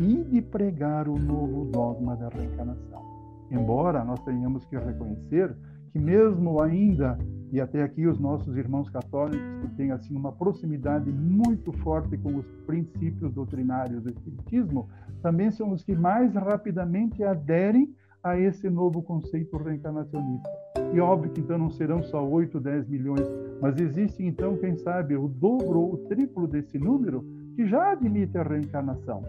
E 0.00 0.24
de 0.24 0.42
pregar 0.42 1.06
o 1.08 1.16
novo 1.16 1.66
dogma 1.66 2.16
da 2.16 2.28
reencarnação. 2.28 3.04
Embora 3.52 4.04
nós 4.04 4.18
tenhamos 4.24 4.64
que 4.64 4.76
reconhecer 4.76 5.56
que 5.94 5.98
mesmo 6.00 6.60
ainda 6.60 7.16
e 7.52 7.60
até 7.60 7.84
aqui 7.84 8.04
os 8.04 8.18
nossos 8.18 8.56
irmãos 8.56 8.90
católicos 8.90 9.40
que 9.60 9.76
têm 9.76 9.92
assim 9.92 10.16
uma 10.16 10.32
proximidade 10.32 11.08
muito 11.12 11.72
forte 11.72 12.18
com 12.18 12.34
os 12.34 12.46
princípios 12.66 13.32
doutrinários 13.32 14.02
do 14.02 14.10
espiritismo, 14.10 14.88
também 15.22 15.52
são 15.52 15.70
os 15.70 15.84
que 15.84 15.94
mais 15.94 16.34
rapidamente 16.34 17.22
aderem 17.22 17.94
a 18.24 18.36
esse 18.36 18.68
novo 18.68 19.04
conceito 19.04 19.56
reencarnacionista. 19.56 20.50
E 20.92 20.98
óbvio 20.98 21.30
que 21.30 21.40
então 21.40 21.56
não 21.56 21.70
serão 21.70 22.02
só 22.02 22.26
8, 22.26 22.58
10 22.58 22.88
milhões, 22.88 23.28
mas 23.60 23.78
existe 23.78 24.24
então, 24.24 24.56
quem 24.56 24.76
sabe, 24.76 25.14
o 25.14 25.28
dobro 25.28 25.78
ou 25.78 25.94
o 25.94 25.98
triplo 26.08 26.48
desse 26.48 26.76
número 26.76 27.24
que 27.54 27.68
já 27.68 27.92
admite 27.92 28.36
a 28.36 28.42
reencarnação. 28.42 29.22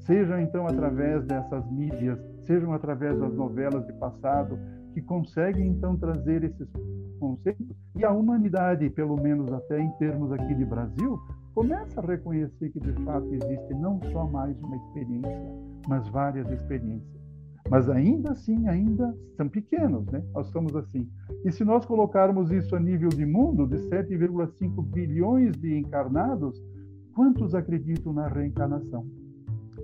Sejam 0.00 0.40
então 0.40 0.66
através 0.66 1.24
dessas 1.26 1.70
mídias, 1.70 2.18
sejam 2.42 2.72
através 2.72 3.16
das 3.20 3.32
novelas 3.34 3.86
de 3.86 3.92
passado, 3.92 4.58
que 4.98 5.02
conseguem 5.02 5.68
então 5.68 5.96
trazer 5.96 6.42
esses 6.42 6.68
conceitos. 7.20 7.76
E 7.94 8.04
a 8.04 8.10
humanidade, 8.10 8.90
pelo 8.90 9.16
menos 9.16 9.52
até 9.52 9.80
em 9.80 9.90
termos 9.92 10.32
aqui 10.32 10.54
de 10.54 10.64
Brasil, 10.64 11.18
começa 11.54 12.00
a 12.00 12.04
reconhecer 12.04 12.70
que 12.70 12.80
de 12.80 12.92
fato 13.04 13.32
existe 13.32 13.74
não 13.74 14.00
só 14.10 14.26
mais 14.26 14.58
uma 14.60 14.76
experiência, 14.76 15.52
mas 15.86 16.08
várias 16.08 16.50
experiências. 16.50 17.18
Mas 17.70 17.88
ainda 17.88 18.32
assim, 18.32 18.66
ainda 18.66 19.14
são 19.36 19.48
pequenos, 19.48 20.06
né? 20.06 20.22
Nós 20.34 20.46
estamos 20.46 20.74
assim. 20.74 21.08
E 21.44 21.52
se 21.52 21.64
nós 21.64 21.84
colocarmos 21.84 22.50
isso 22.50 22.74
a 22.74 22.80
nível 22.80 23.10
de 23.10 23.26
mundo, 23.26 23.68
de 23.68 23.76
7,5 23.88 24.82
bilhões 24.84 25.54
de 25.56 25.76
encarnados, 25.76 26.60
quantos 27.14 27.54
acreditam 27.54 28.12
na 28.12 28.26
reencarnação? 28.26 29.06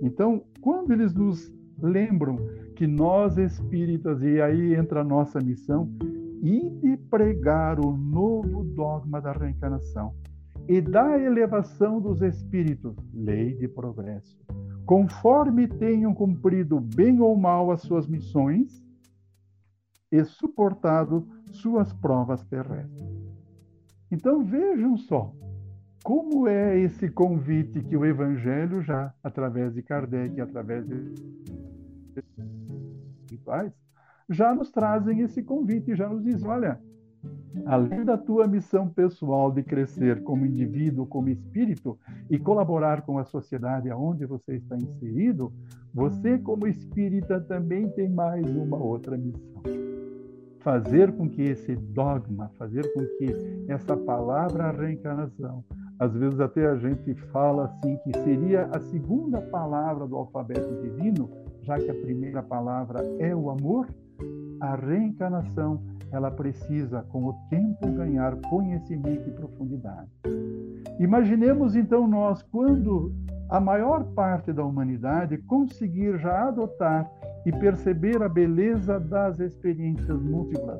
Então, 0.01 0.43
quando 0.61 0.91
eles 0.91 1.13
nos 1.13 1.53
lembram 1.81 2.37
que 2.75 2.87
nós 2.87 3.37
espíritas, 3.37 4.21
e 4.21 4.41
aí 4.41 4.75
entra 4.75 5.01
a 5.01 5.03
nossa 5.03 5.39
missão, 5.39 5.89
e 6.41 6.69
de 6.69 6.97
pregar 7.09 7.79
o 7.79 7.95
novo 7.95 8.63
dogma 8.63 9.21
da 9.21 9.31
reencarnação 9.31 10.13
e 10.67 10.81
da 10.81 11.17
elevação 11.19 11.99
dos 11.99 12.21
espíritos, 12.21 12.95
lei 13.13 13.55
de 13.55 13.67
progresso 13.67 14.37
conforme 14.85 15.67
tenham 15.67 16.13
cumprido 16.13 16.79
bem 16.79 17.19
ou 17.19 17.35
mal 17.35 17.71
as 17.71 17.81
suas 17.81 18.07
missões 18.07 18.83
e 20.11 20.23
suportado 20.23 21.27
suas 21.51 21.91
provas 21.93 22.43
terrestres. 22.45 23.09
Então 24.11 24.43
vejam 24.43 24.95
só 24.97 25.33
como 26.03 26.47
é 26.47 26.79
esse 26.79 27.09
convite 27.09 27.81
que 27.81 27.97
o 27.97 28.05
Evangelho 28.05 28.83
já, 28.83 29.11
através 29.23 29.73
de 29.73 29.81
Kardec, 29.81 30.39
através 30.39 30.85
de 30.87 31.44
espirituais, 32.17 33.73
já 34.29 34.53
nos 34.53 34.71
trazem 34.71 35.21
esse 35.21 35.43
convite, 35.43 35.95
já 35.95 36.09
nos 36.09 36.23
diz, 36.23 36.43
olha, 36.43 36.79
além 37.65 38.03
da 38.03 38.17
tua 38.17 38.47
missão 38.47 38.89
pessoal 38.89 39.51
de 39.51 39.63
crescer 39.63 40.23
como 40.23 40.45
indivíduo, 40.45 41.05
como 41.05 41.29
espírito 41.29 41.97
e 42.29 42.37
colaborar 42.37 43.03
com 43.03 43.17
a 43.17 43.23
sociedade 43.23 43.89
aonde 43.89 44.25
você 44.25 44.55
está 44.55 44.75
inserido, 44.75 45.53
você 45.93 46.37
como 46.37 46.67
espírita 46.67 47.39
também 47.39 47.87
tem 47.89 48.09
mais 48.09 48.45
uma 48.49 48.77
outra 48.77 49.17
missão. 49.17 49.63
Fazer 50.59 51.11
com 51.11 51.29
que 51.29 51.43
esse 51.43 51.75
dogma, 51.75 52.49
fazer 52.57 52.91
com 52.93 53.01
que 53.17 53.71
essa 53.71 53.95
palavra 53.95 54.71
reencarnação, 54.71 55.63
às 55.99 56.13
vezes 56.13 56.39
até 56.39 56.67
a 56.67 56.75
gente 56.75 57.13
fala 57.31 57.65
assim 57.65 57.97
que 57.97 58.17
seria 58.19 58.65
a 58.73 58.79
segunda 58.79 59.39
palavra 59.41 60.07
do 60.07 60.15
alfabeto 60.15 60.81
divino, 60.81 61.29
já 61.65 61.77
que 61.79 61.89
a 61.89 61.95
primeira 61.95 62.43
palavra 62.43 63.01
é 63.19 63.35
o 63.35 63.49
amor, 63.49 63.87
a 64.61 64.75
reencarnação 64.75 65.81
ela 66.11 66.31
precisa, 66.31 67.01
com 67.09 67.25
o 67.25 67.33
tempo, 67.49 67.91
ganhar 67.91 68.35
conhecimento 68.41 69.27
e 69.27 69.33
profundidade. 69.33 70.09
Imaginemos 70.99 71.75
então 71.75 72.07
nós, 72.07 72.41
quando 72.43 73.11
a 73.49 73.59
maior 73.59 74.03
parte 74.13 74.53
da 74.53 74.63
humanidade 74.63 75.37
conseguir 75.39 76.17
já 76.19 76.47
adotar 76.47 77.09
e 77.45 77.51
perceber 77.51 78.21
a 78.21 78.29
beleza 78.29 78.99
das 78.99 79.39
experiências 79.39 80.21
múltiplas, 80.21 80.79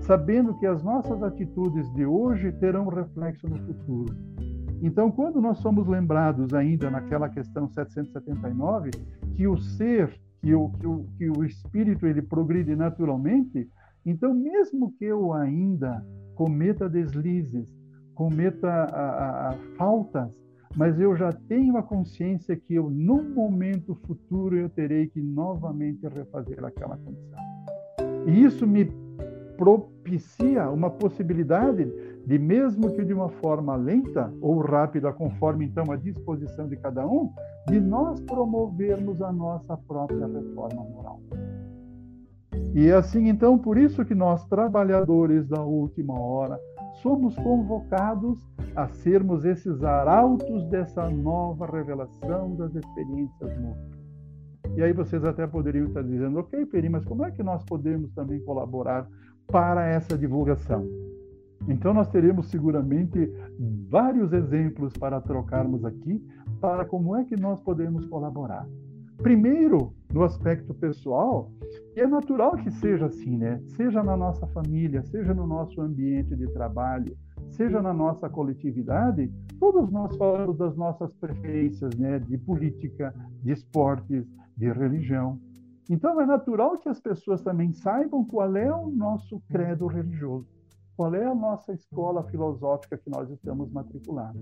sabendo 0.00 0.58
que 0.58 0.66
as 0.66 0.82
nossas 0.82 1.22
atitudes 1.22 1.88
de 1.94 2.04
hoje 2.04 2.50
terão 2.52 2.88
reflexo 2.88 3.48
no 3.48 3.58
futuro. 3.58 4.14
Então, 4.82 5.12
quando 5.12 5.40
nós 5.40 5.58
somos 5.58 5.86
lembrados 5.86 6.52
ainda 6.52 6.90
naquela 6.90 7.28
questão 7.28 7.68
779, 7.68 8.90
que 9.34 9.46
o 9.46 9.56
ser, 9.58 10.18
que 10.40 10.54
o, 10.54 10.70
que 10.70 10.86
o, 10.86 11.06
que 11.18 11.30
o 11.30 11.44
espírito 11.44 12.06
ele 12.06 12.22
progride 12.22 12.74
naturalmente, 12.76 13.68
então, 14.04 14.34
mesmo 14.34 14.92
que 14.98 15.04
eu 15.04 15.32
ainda 15.32 16.04
cometa 16.34 16.88
deslizes, 16.88 17.72
cometa 18.14 18.68
a, 18.68 18.84
a, 18.84 19.48
a 19.50 19.52
faltas, 19.76 20.32
mas 20.74 20.98
eu 20.98 21.14
já 21.16 21.32
tenho 21.32 21.76
a 21.76 21.82
consciência 21.82 22.56
que 22.56 22.74
eu, 22.74 22.90
num 22.90 23.34
momento 23.34 23.94
futuro, 24.06 24.56
eu 24.56 24.68
terei 24.68 25.06
que 25.06 25.20
novamente 25.20 26.06
refazer 26.08 26.64
aquela 26.64 26.96
condição. 26.96 27.38
E 28.26 28.42
isso 28.42 28.66
me 28.66 28.90
propicia 29.56 30.70
uma 30.70 30.90
possibilidade 30.90 31.84
de, 32.26 32.38
mesmo 32.38 32.90
que 32.92 33.04
de 33.04 33.12
uma 33.12 33.28
forma 33.28 33.74
lenta 33.76 34.32
ou 34.40 34.58
rápida, 34.60 35.12
conforme 35.12 35.66
então 35.66 35.90
a 35.90 35.96
disposição 35.96 36.68
de 36.68 36.76
cada 36.76 37.06
um, 37.06 37.30
de 37.68 37.80
nós 37.80 38.20
promovermos 38.20 39.20
a 39.20 39.32
nossa 39.32 39.76
própria 39.76 40.26
reforma 40.26 40.82
moral. 40.84 41.20
E 42.74 42.88
é 42.88 42.94
assim, 42.94 43.28
então, 43.28 43.58
por 43.58 43.76
isso 43.76 44.04
que 44.04 44.14
nós, 44.14 44.46
trabalhadores 44.46 45.46
da 45.48 45.62
última 45.62 46.18
hora, 46.18 46.58
somos 47.02 47.34
convocados 47.36 48.38
a 48.74 48.88
sermos 48.88 49.44
esses 49.44 49.82
arautos 49.82 50.64
dessa 50.68 51.08
nova 51.10 51.66
revelação 51.66 52.54
das 52.56 52.74
experiências 52.74 53.58
múltiplas. 53.58 54.02
E 54.74 54.82
aí 54.82 54.92
vocês 54.92 55.22
até 55.22 55.46
poderiam 55.46 55.88
estar 55.88 56.02
dizendo, 56.02 56.38
ok, 56.38 56.64
Peri, 56.64 56.88
mas 56.88 57.04
como 57.04 57.24
é 57.26 57.30
que 57.30 57.42
nós 57.42 57.62
podemos 57.64 58.10
também 58.12 58.40
colaborar 58.40 59.06
para 59.48 59.86
essa 59.86 60.16
divulgação? 60.16 60.88
Então 61.68 61.94
nós 61.94 62.08
teremos 62.08 62.48
seguramente 62.50 63.30
vários 63.88 64.32
exemplos 64.32 64.92
para 64.94 65.20
trocarmos 65.20 65.84
aqui 65.84 66.24
para 66.60 66.84
como 66.84 67.16
é 67.16 67.24
que 67.24 67.36
nós 67.36 67.60
podemos 67.60 68.06
colaborar. 68.06 68.66
Primeiro, 69.18 69.92
no 70.12 70.24
aspecto 70.24 70.74
pessoal, 70.74 71.50
e 71.96 72.00
é 72.00 72.06
natural 72.06 72.56
que 72.56 72.70
seja 72.70 73.06
assim, 73.06 73.36
né? 73.36 73.60
Seja 73.68 74.02
na 74.02 74.16
nossa 74.16 74.46
família, 74.48 75.02
seja 75.04 75.32
no 75.32 75.46
nosso 75.46 75.80
ambiente 75.80 76.34
de 76.34 76.48
trabalho, 76.52 77.16
seja 77.50 77.80
na 77.80 77.92
nossa 77.92 78.28
coletividade, 78.28 79.30
todos 79.60 79.90
nós 79.92 80.16
falamos 80.16 80.58
das 80.58 80.76
nossas 80.76 81.14
preferências, 81.14 81.94
né? 81.96 82.18
De 82.18 82.36
política, 82.36 83.14
de 83.42 83.52
esportes, 83.52 84.26
de 84.56 84.72
religião. 84.72 85.38
Então 85.88 86.20
é 86.20 86.26
natural 86.26 86.78
que 86.78 86.88
as 86.88 87.00
pessoas 87.00 87.42
também 87.42 87.72
saibam 87.72 88.24
qual 88.24 88.56
é 88.56 88.74
o 88.74 88.90
nosso 88.90 89.40
credo 89.48 89.86
religioso, 89.86 90.48
qual 90.96 91.14
é 91.14 91.24
a 91.24 91.34
nossa 91.34 91.72
escola 91.72 92.22
filosófica 92.24 92.98
que 92.98 93.10
nós 93.10 93.30
estamos 93.30 93.70
matriculados. 93.70 94.40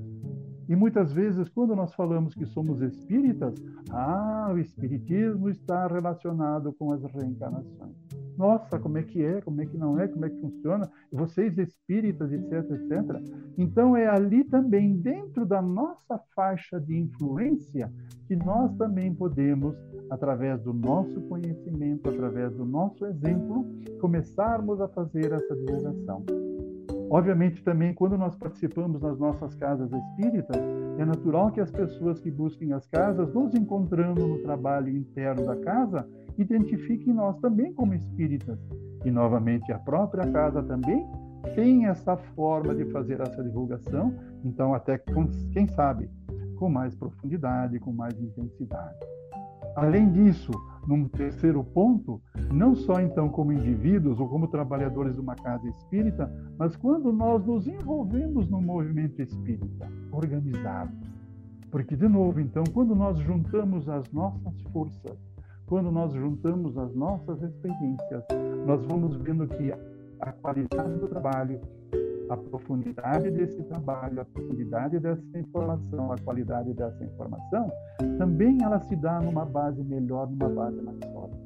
E 0.68 0.76
muitas 0.76 1.12
vezes, 1.12 1.48
quando 1.48 1.74
nós 1.74 1.92
falamos 1.94 2.34
que 2.34 2.46
somos 2.46 2.80
espíritas, 2.80 3.54
ah, 3.90 4.50
o 4.52 4.58
espiritismo 4.58 5.48
está 5.48 5.86
relacionado 5.86 6.72
com 6.72 6.92
as 6.92 7.02
reencarnações. 7.02 7.96
Nossa, 8.40 8.78
como 8.78 8.96
é 8.96 9.02
que 9.02 9.22
é, 9.22 9.42
como 9.42 9.60
é 9.60 9.66
que 9.66 9.76
não 9.76 10.00
é, 10.00 10.08
como 10.08 10.24
é 10.24 10.30
que 10.30 10.40
funciona, 10.40 10.90
vocês 11.12 11.58
espíritas, 11.58 12.32
etc, 12.32 12.70
etc. 12.70 13.52
Então 13.58 13.94
é 13.94 14.06
ali 14.06 14.44
também, 14.44 14.96
dentro 14.96 15.44
da 15.44 15.60
nossa 15.60 16.18
faixa 16.34 16.80
de 16.80 16.96
influência, 16.96 17.92
que 18.26 18.34
nós 18.34 18.74
também 18.78 19.14
podemos, 19.14 19.76
através 20.08 20.58
do 20.62 20.72
nosso 20.72 21.20
conhecimento, 21.28 22.08
através 22.08 22.50
do 22.54 22.64
nosso 22.64 23.04
exemplo, 23.04 23.66
começarmos 24.00 24.80
a 24.80 24.88
fazer 24.88 25.32
essa 25.32 25.54
divulgação. 25.54 26.24
Obviamente, 27.10 27.62
também, 27.64 27.92
quando 27.92 28.16
nós 28.16 28.36
participamos 28.36 29.02
nas 29.02 29.18
nossas 29.18 29.52
casas 29.56 29.90
espíritas, 29.92 30.56
é 30.96 31.04
natural 31.04 31.50
que 31.50 31.60
as 31.60 31.70
pessoas 31.70 32.20
que 32.20 32.30
busquem 32.30 32.72
as 32.72 32.86
casas, 32.86 33.34
nos 33.34 33.52
encontrando 33.52 34.26
no 34.26 34.38
trabalho 34.38 34.88
interno 34.96 35.44
da 35.44 35.56
casa, 35.56 36.08
identifiquem 36.42 37.12
nós 37.12 37.38
também 37.38 37.72
como 37.72 37.94
espíritas. 37.94 38.58
E, 39.04 39.10
novamente, 39.10 39.72
a 39.72 39.78
própria 39.78 40.30
casa 40.30 40.62
também 40.62 41.06
tem 41.54 41.86
essa 41.86 42.16
forma 42.16 42.74
de 42.74 42.84
fazer 42.86 43.20
essa 43.20 43.42
divulgação, 43.42 44.14
então, 44.44 44.74
até, 44.74 44.98
com, 44.98 45.26
quem 45.52 45.66
sabe, 45.68 46.10
com 46.56 46.68
mais 46.68 46.94
profundidade, 46.94 47.78
com 47.80 47.92
mais 47.92 48.18
intensidade. 48.20 48.98
Além 49.76 50.10
disso, 50.12 50.50
num 50.86 51.08
terceiro 51.08 51.62
ponto, 51.62 52.20
não 52.52 52.74
só 52.74 53.00
então 53.00 53.28
como 53.28 53.52
indivíduos 53.52 54.18
ou 54.18 54.28
como 54.28 54.48
trabalhadores 54.48 55.14
de 55.14 55.20
uma 55.20 55.34
casa 55.36 55.66
espírita, 55.68 56.30
mas 56.58 56.76
quando 56.76 57.12
nós 57.12 57.44
nos 57.46 57.66
envolvemos 57.66 58.48
no 58.48 58.60
movimento 58.60 59.22
espírita 59.22 59.88
organizado. 60.10 60.92
Porque, 61.70 61.94
de 61.94 62.08
novo, 62.08 62.40
então, 62.40 62.64
quando 62.74 62.96
nós 62.96 63.18
juntamos 63.20 63.88
as 63.88 64.10
nossas 64.10 64.60
forças, 64.72 65.16
quando 65.70 65.92
nós 65.92 66.12
juntamos 66.12 66.76
as 66.76 66.92
nossas 66.96 67.40
experiências, 67.40 68.24
nós 68.66 68.84
vamos 68.86 69.14
vendo 69.18 69.46
que 69.46 69.72
a 70.20 70.32
qualidade 70.32 70.98
do 70.98 71.06
trabalho, 71.06 71.60
a 72.28 72.36
profundidade 72.36 73.30
desse 73.30 73.62
trabalho, 73.62 74.20
a 74.20 74.24
profundidade 74.24 74.98
dessa 74.98 75.38
informação, 75.38 76.12
a 76.12 76.18
qualidade 76.18 76.74
dessa 76.74 77.04
informação, 77.04 77.70
também 78.18 78.58
ela 78.64 78.80
se 78.80 78.96
dá 78.96 79.20
numa 79.20 79.44
base 79.44 79.80
melhor, 79.84 80.28
numa 80.28 80.48
base 80.48 80.82
mais 80.82 80.98
sólida. 81.04 81.38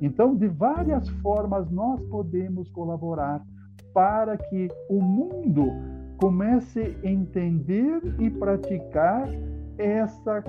Então, 0.00 0.34
de 0.34 0.48
várias 0.48 1.08
formas, 1.20 1.70
nós 1.70 2.02
podemos 2.06 2.68
colaborar 2.70 3.40
para 3.94 4.36
que 4.36 4.66
o 4.90 5.00
mundo 5.00 5.68
comece 6.20 6.96
a 7.04 7.08
entender 7.08 8.00
e 8.18 8.28
praticar 8.28 9.28
essa 9.78 10.42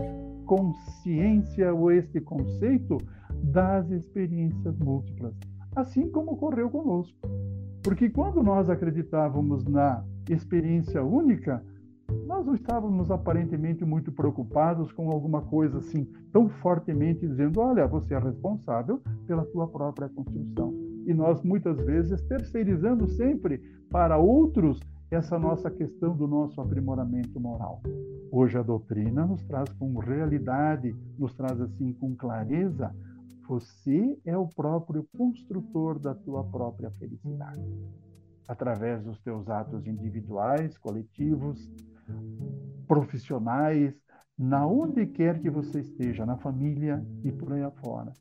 consciência 0.56 1.74
ou 1.74 1.92
este 1.92 2.22
conceito 2.22 2.98
das 3.44 3.90
experiências 3.90 4.78
múltiplas, 4.78 5.34
assim 5.76 6.10
como 6.12 6.34
ocorreu 6.34 6.70
conosco. 6.70 7.18
Porque 7.82 8.08
quando 8.10 8.44
nós 8.44 8.70
acreditávamos 8.70 9.66
na 9.66 10.04
experiência 10.30 11.04
única, 11.04 11.64
nós 12.28 12.46
não 12.46 12.54
estávamos 12.54 13.10
aparentemente 13.10 13.84
muito 13.84 14.12
preocupados 14.12 14.92
com 14.92 15.10
alguma 15.10 15.42
coisa 15.42 15.80
assim, 15.80 16.08
tão 16.32 16.48
fortemente 16.48 17.28
dizendo: 17.28 17.60
olha, 17.60 17.88
você 17.88 18.14
é 18.14 18.20
responsável 18.20 19.02
pela 19.26 19.44
tua 19.46 19.68
própria 19.68 20.08
construção. 20.10 20.72
E 21.08 21.14
nós 21.14 21.42
muitas 21.42 21.78
vezes 21.84 22.22
terceirizando 22.22 23.08
sempre 23.08 23.60
para 23.90 24.18
outros 24.18 24.80
essa 25.10 25.38
nossa 25.40 25.70
questão 25.70 26.16
do 26.16 26.28
nosso 26.28 26.62
aprimoramento 26.62 27.40
moral. 27.40 27.82
Hoje 28.36 28.58
a 28.58 28.64
doutrina 28.64 29.28
nos 29.28 29.44
traz 29.44 29.72
com 29.74 30.00
realidade, 30.00 30.92
nos 31.20 31.36
traz 31.36 31.62
assim 31.62 31.94
com 31.94 32.16
clareza 32.16 32.92
você 33.48 34.18
é 34.26 34.36
o 34.36 34.48
próprio 34.48 35.08
construtor 35.16 36.00
da 36.00 36.16
tua 36.16 36.44
própria 36.44 36.90
felicidade. 36.94 37.62
Através 38.48 39.04
dos 39.04 39.22
teus 39.22 39.48
atos 39.48 39.86
individuais, 39.86 40.80
coletivos, 40.80 41.72
profissionais, 42.88 43.94
na 44.36 44.66
onde 44.66 45.06
quer 45.06 45.40
que 45.40 45.52
você 45.52 45.82
esteja, 45.82 46.26
na 46.26 46.36
família 46.38 47.06
e 47.24 47.32
por 47.32 47.54
aí 47.54 47.62
afora. 47.62 48.14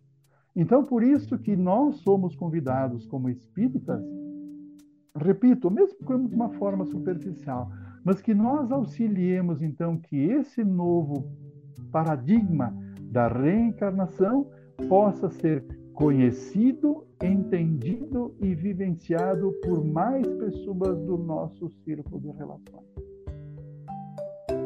Então, 0.55 0.85
por 0.85 1.03
isso 1.03 1.39
que 1.39 1.57
nós 1.57 1.97
somos 2.03 2.37
convidados 2.37 3.07
como 3.07 3.31
espíritas, 3.31 4.05
repito, 5.17 5.71
mesmo 5.71 5.97
de 6.29 6.35
uma 6.35 6.51
forma 6.51 6.85
superficial, 6.87 7.71
mas 8.05 8.21
que 8.21 8.35
nós 8.35 8.71
auxiliemos 8.73 9.63
então 9.63 9.97
que 9.97 10.17
esse 10.17 10.65
novo 10.65 11.31
paradigma 11.91 12.75
da 13.03 13.29
reencarnação 13.29 14.51
possa 14.89 15.29
ser 15.29 15.65
conhecido, 15.93 17.05
entendido 17.23 18.35
e 18.41 18.55
vivenciado 18.55 19.53
por 19.63 19.85
mais 19.85 20.27
pessoas 20.27 20.99
do 21.03 21.19
nosso 21.19 21.69
círculo 21.85 22.21
de 22.21 22.31
relações. 22.31 22.83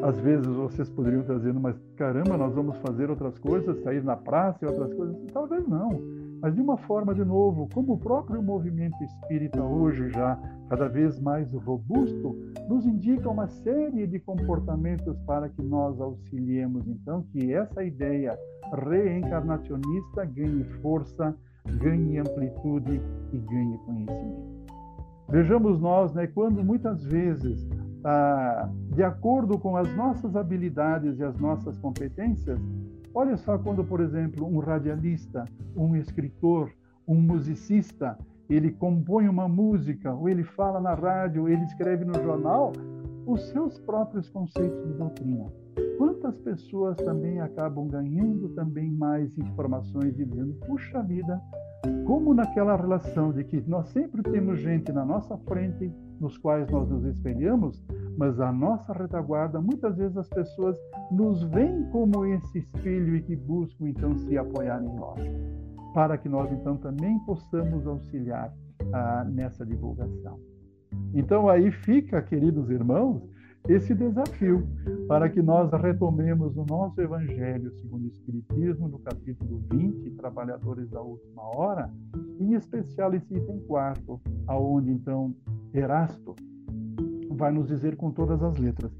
Às 0.01 0.17
vezes 0.19 0.45
vocês 0.47 0.89
poderiam 0.89 1.21
estar 1.21 1.35
dizendo, 1.35 1.59
mas 1.59 1.75
caramba, 1.95 2.37
nós 2.37 2.53
vamos 2.53 2.77
fazer 2.77 3.09
outras 3.09 3.37
coisas, 3.39 3.81
sair 3.81 4.03
na 4.03 4.15
praça 4.15 4.63
e 4.63 4.67
outras 4.67 4.93
coisas. 4.93 5.17
Talvez 5.33 5.67
não 5.67 6.16
mas 6.41 6.53
de 6.53 6.61
uma 6.61 6.77
forma, 6.77 7.13
de 7.13 7.23
novo, 7.23 7.67
como 7.73 7.93
o 7.93 7.97
próprio 7.97 8.41
movimento 8.41 9.01
espírita 9.03 9.63
hoje 9.63 10.09
já 10.09 10.37
cada 10.69 10.87
vez 10.87 11.19
mais 11.19 11.51
robusto, 11.53 12.35
nos 12.67 12.85
indica 12.85 13.29
uma 13.29 13.47
série 13.47 14.05
de 14.05 14.19
comportamentos 14.19 15.17
para 15.21 15.49
que 15.49 15.61
nós 15.61 15.99
auxiliemos, 15.99 16.87
então, 16.87 17.23
que 17.31 17.53
essa 17.53 17.83
ideia 17.83 18.37
reencarnacionista 18.73 20.25
ganhe 20.25 20.63
força, 20.81 21.35
ganhe 21.79 22.19
amplitude 22.19 23.01
e 23.31 23.37
ganhe 23.37 23.77
conhecimento. 23.79 24.57
Vejamos 25.29 25.79
nós, 25.79 26.13
né, 26.13 26.27
quando 26.27 26.63
muitas 26.63 27.03
vezes, 27.03 27.67
ah, 28.03 28.69
de 28.93 29.03
acordo 29.03 29.57
com 29.57 29.75
as 29.75 29.93
nossas 29.95 30.35
habilidades 30.35 31.19
e 31.19 31.23
as 31.23 31.37
nossas 31.37 31.77
competências, 31.79 32.59
Olha 33.19 33.35
só 33.35 33.57
quando, 33.57 33.83
por 33.83 33.99
exemplo, 33.99 34.45
um 34.45 34.59
radialista, 34.59 35.43
um 35.75 35.95
escritor, 35.95 36.71
um 37.07 37.19
musicista, 37.19 38.15
ele 38.47 38.69
compõe 38.69 39.27
uma 39.27 39.47
música, 39.47 40.13
ou 40.13 40.29
ele 40.29 40.43
fala 40.43 40.79
na 40.79 40.93
rádio, 40.93 41.49
ele 41.49 41.63
escreve 41.63 42.05
no 42.05 42.13
jornal, 42.13 42.71
os 43.25 43.41
seus 43.49 43.79
próprios 43.79 44.29
conceitos 44.29 44.85
de 44.85 44.93
doutrina. 44.93 45.51
Quantas 45.97 46.37
pessoas 46.37 46.95
também 46.97 47.41
acabam 47.41 47.87
ganhando 47.87 48.49
também 48.49 48.91
mais 48.91 49.35
informações 49.35 50.19
e 50.19 50.23
dizendo, 50.23 50.53
puxa 50.67 51.01
vida, 51.01 51.41
como 52.05 52.33
naquela 52.33 52.75
relação 52.75 53.31
de 53.31 53.43
que 53.43 53.61
nós 53.67 53.89
sempre 53.89 54.23
temos 54.23 54.59
gente 54.59 54.91
na 54.91 55.05
nossa 55.05 55.37
frente, 55.39 55.91
nos 56.19 56.37
quais 56.37 56.69
nós 56.69 56.89
nos 56.89 57.05
espelhamos, 57.05 57.83
mas 58.17 58.39
a 58.39 58.51
nossa 58.51 58.93
retaguarda, 58.93 59.61
muitas 59.61 59.97
vezes 59.97 60.17
as 60.17 60.29
pessoas 60.29 60.75
nos 61.11 61.43
veem 61.43 61.83
como 61.91 62.25
esse 62.25 62.59
espelho 62.59 63.15
e 63.15 63.21
que 63.21 63.35
buscam 63.35 63.89
então 63.89 64.15
se 64.17 64.37
apoiar 64.37 64.81
em 64.81 64.95
nós, 64.95 65.19
para 65.93 66.17
que 66.17 66.27
nós 66.27 66.51
então 66.51 66.77
também 66.77 67.19
possamos 67.25 67.85
auxiliar 67.85 68.53
ah, 68.93 69.23
nessa 69.25 69.65
divulgação. 69.65 70.39
Então 71.13 71.47
aí 71.47 71.71
fica, 71.71 72.21
queridos 72.21 72.69
irmãos, 72.69 73.21
esse 73.67 73.93
desafio 73.93 74.65
para 75.07 75.29
que 75.29 75.41
nós 75.41 75.69
retomemos 75.71 76.55
o 76.55 76.65
nosso 76.65 77.01
Evangelho 77.01 77.71
segundo 77.73 78.05
o 78.05 78.07
Espiritismo, 78.07 78.87
no 78.87 78.99
capítulo 78.99 79.61
20, 79.71 80.11
Trabalhadores 80.11 80.89
da 80.89 81.01
Última 81.01 81.43
Hora, 81.55 81.91
em 82.39 82.53
especial 82.53 83.13
esse 83.13 83.35
item 83.35 83.59
quarto, 83.61 84.21
aonde 84.47 84.91
então 84.91 85.35
Erasto 85.73 86.35
vai 87.31 87.51
nos 87.51 87.67
dizer 87.67 87.95
com 87.97 88.11
todas 88.11 88.41
as 88.41 88.57
letras. 88.57 88.91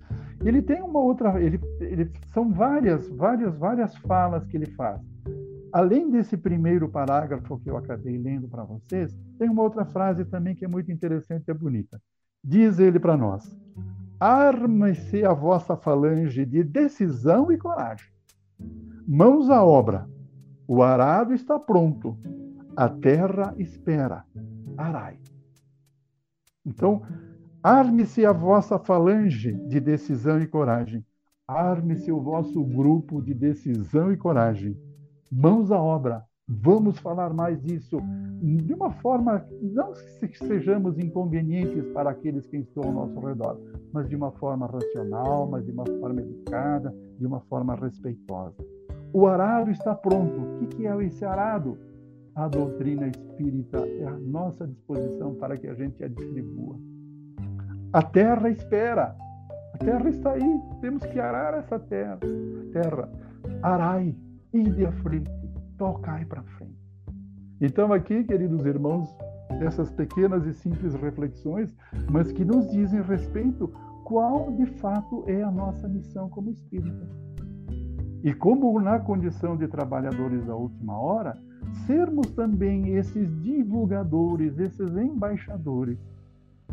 Ele 0.43 0.61
tem 0.61 0.81
uma 0.81 0.99
outra, 0.99 1.41
ele, 1.41 1.59
ele, 1.79 2.11
são 2.33 2.51
várias, 2.51 3.09
várias, 3.09 3.57
várias 3.57 3.95
falas 3.97 4.45
que 4.45 4.57
ele 4.57 4.67
faz. 4.71 5.01
Além 5.71 6.09
desse 6.09 6.37
primeiro 6.37 6.89
parágrafo 6.89 7.59
que 7.59 7.69
eu 7.69 7.77
acabei 7.77 8.17
lendo 8.17 8.47
para 8.47 8.63
vocês, 8.63 9.17
tem 9.39 9.49
uma 9.49 9.63
outra 9.63 9.85
frase 9.85 10.25
também 10.25 10.55
que 10.55 10.65
é 10.65 10.67
muito 10.67 10.91
interessante 10.91 11.45
e 11.47 11.51
é 11.51 11.53
bonita. 11.53 11.99
Diz 12.43 12.79
ele 12.79 12.99
para 12.99 13.17
nós: 13.17 13.55
Arme-se 14.19 15.23
a 15.23 15.31
vossa 15.31 15.77
falange 15.77 16.43
de 16.43 16.63
decisão 16.63 17.51
e 17.51 17.57
coragem. 17.57 18.11
Mãos 19.07 19.47
à 19.49 19.63
obra. 19.63 20.09
O 20.67 20.81
arado 20.81 21.35
está 21.35 21.59
pronto, 21.59 22.17
a 22.75 22.89
terra 22.89 23.53
espera. 23.59 24.25
Arai. 24.75 25.19
Então, 26.65 27.03
arme-se 27.61 28.25
a 28.25 28.31
vossa 28.33 28.79
falange 28.79 29.53
de 29.67 29.79
decisão 29.79 30.41
e 30.41 30.47
coragem. 30.47 31.05
Arme-se 31.47 32.11
o 32.11 32.19
vosso 32.19 32.63
grupo 32.65 33.21
de 33.21 33.35
decisão 33.35 34.11
e 34.11 34.17
coragem. 34.17 34.75
Mãos 35.31 35.71
à 35.71 35.79
obra. 35.79 36.25
Vamos 36.49 36.97
falar 36.99 37.33
mais 37.33 37.61
disso 37.61 37.99
de 38.41 38.73
uma 38.73 38.91
forma, 38.91 39.45
não 39.61 39.91
que 39.91 40.37
sejamos 40.37 40.97
inconvenientes 40.97 41.85
para 41.91 42.11
aqueles 42.11 42.45
que 42.45 42.57
estão 42.57 42.83
ao 42.83 42.91
nosso 42.93 43.19
redor, 43.19 43.59
mas 43.91 44.07
de 44.07 44.15
uma 44.15 44.31
forma 44.31 44.65
racional, 44.65 45.47
mas 45.47 45.65
de 45.65 45.71
uma 45.71 45.85
forma 45.85 46.21
educada, 46.21 46.95
de 47.19 47.25
uma 47.25 47.41
forma 47.41 47.75
respeitosa. 47.75 48.55
O 49.13 49.27
arado 49.27 49.71
está 49.71 49.93
pronto. 49.93 50.63
O 50.63 50.67
que 50.67 50.87
é 50.87 51.03
esse 51.03 51.25
arado? 51.25 51.77
A 52.35 52.47
doutrina 52.47 53.07
espírita 53.07 53.79
é 53.79 54.05
à 54.05 54.11
nossa 54.11 54.67
disposição 54.67 55.35
para 55.35 55.57
que 55.57 55.67
a 55.67 55.73
gente 55.73 56.03
a 56.03 56.07
distribua. 56.07 56.77
A 57.91 58.01
terra 58.01 58.49
espera. 58.49 59.15
A 59.73 59.77
terra 59.79 60.09
está 60.09 60.31
aí. 60.33 60.61
Temos 60.81 61.03
que 61.03 61.19
arar 61.19 61.55
essa 61.55 61.79
terra. 61.79 62.19
Terra. 62.71 63.09
Arai, 63.63 64.15
ide 64.53 64.85
à 64.85 64.91
tocai 65.77 66.25
para 66.25 66.43
frente. 66.43 66.87
Então, 67.61 67.93
aqui, 67.93 68.23
queridos 68.23 68.65
irmãos, 68.65 69.15
essas 69.61 69.89
pequenas 69.89 70.45
e 70.45 70.53
simples 70.53 70.93
reflexões, 70.95 71.75
mas 72.11 72.31
que 72.31 72.45
nos 72.45 72.69
dizem 72.71 73.01
respeito 73.01 73.71
qual 74.03 74.51
de 74.51 74.65
fato 74.65 75.23
é 75.27 75.41
a 75.41 75.51
nossa 75.51 75.87
missão 75.87 76.29
como 76.29 76.49
espírita. 76.49 77.07
E 78.23 78.33
como 78.33 78.79
na 78.79 78.99
condição 78.99 79.55
de 79.55 79.67
trabalhadores 79.67 80.45
da 80.45 80.55
última 80.55 80.99
hora, 80.99 81.33
sermos 81.85 82.27
também 82.31 82.95
esses 82.95 83.29
divulgadores, 83.41 84.57
esses 84.59 84.95
embaixadores, 84.95 85.97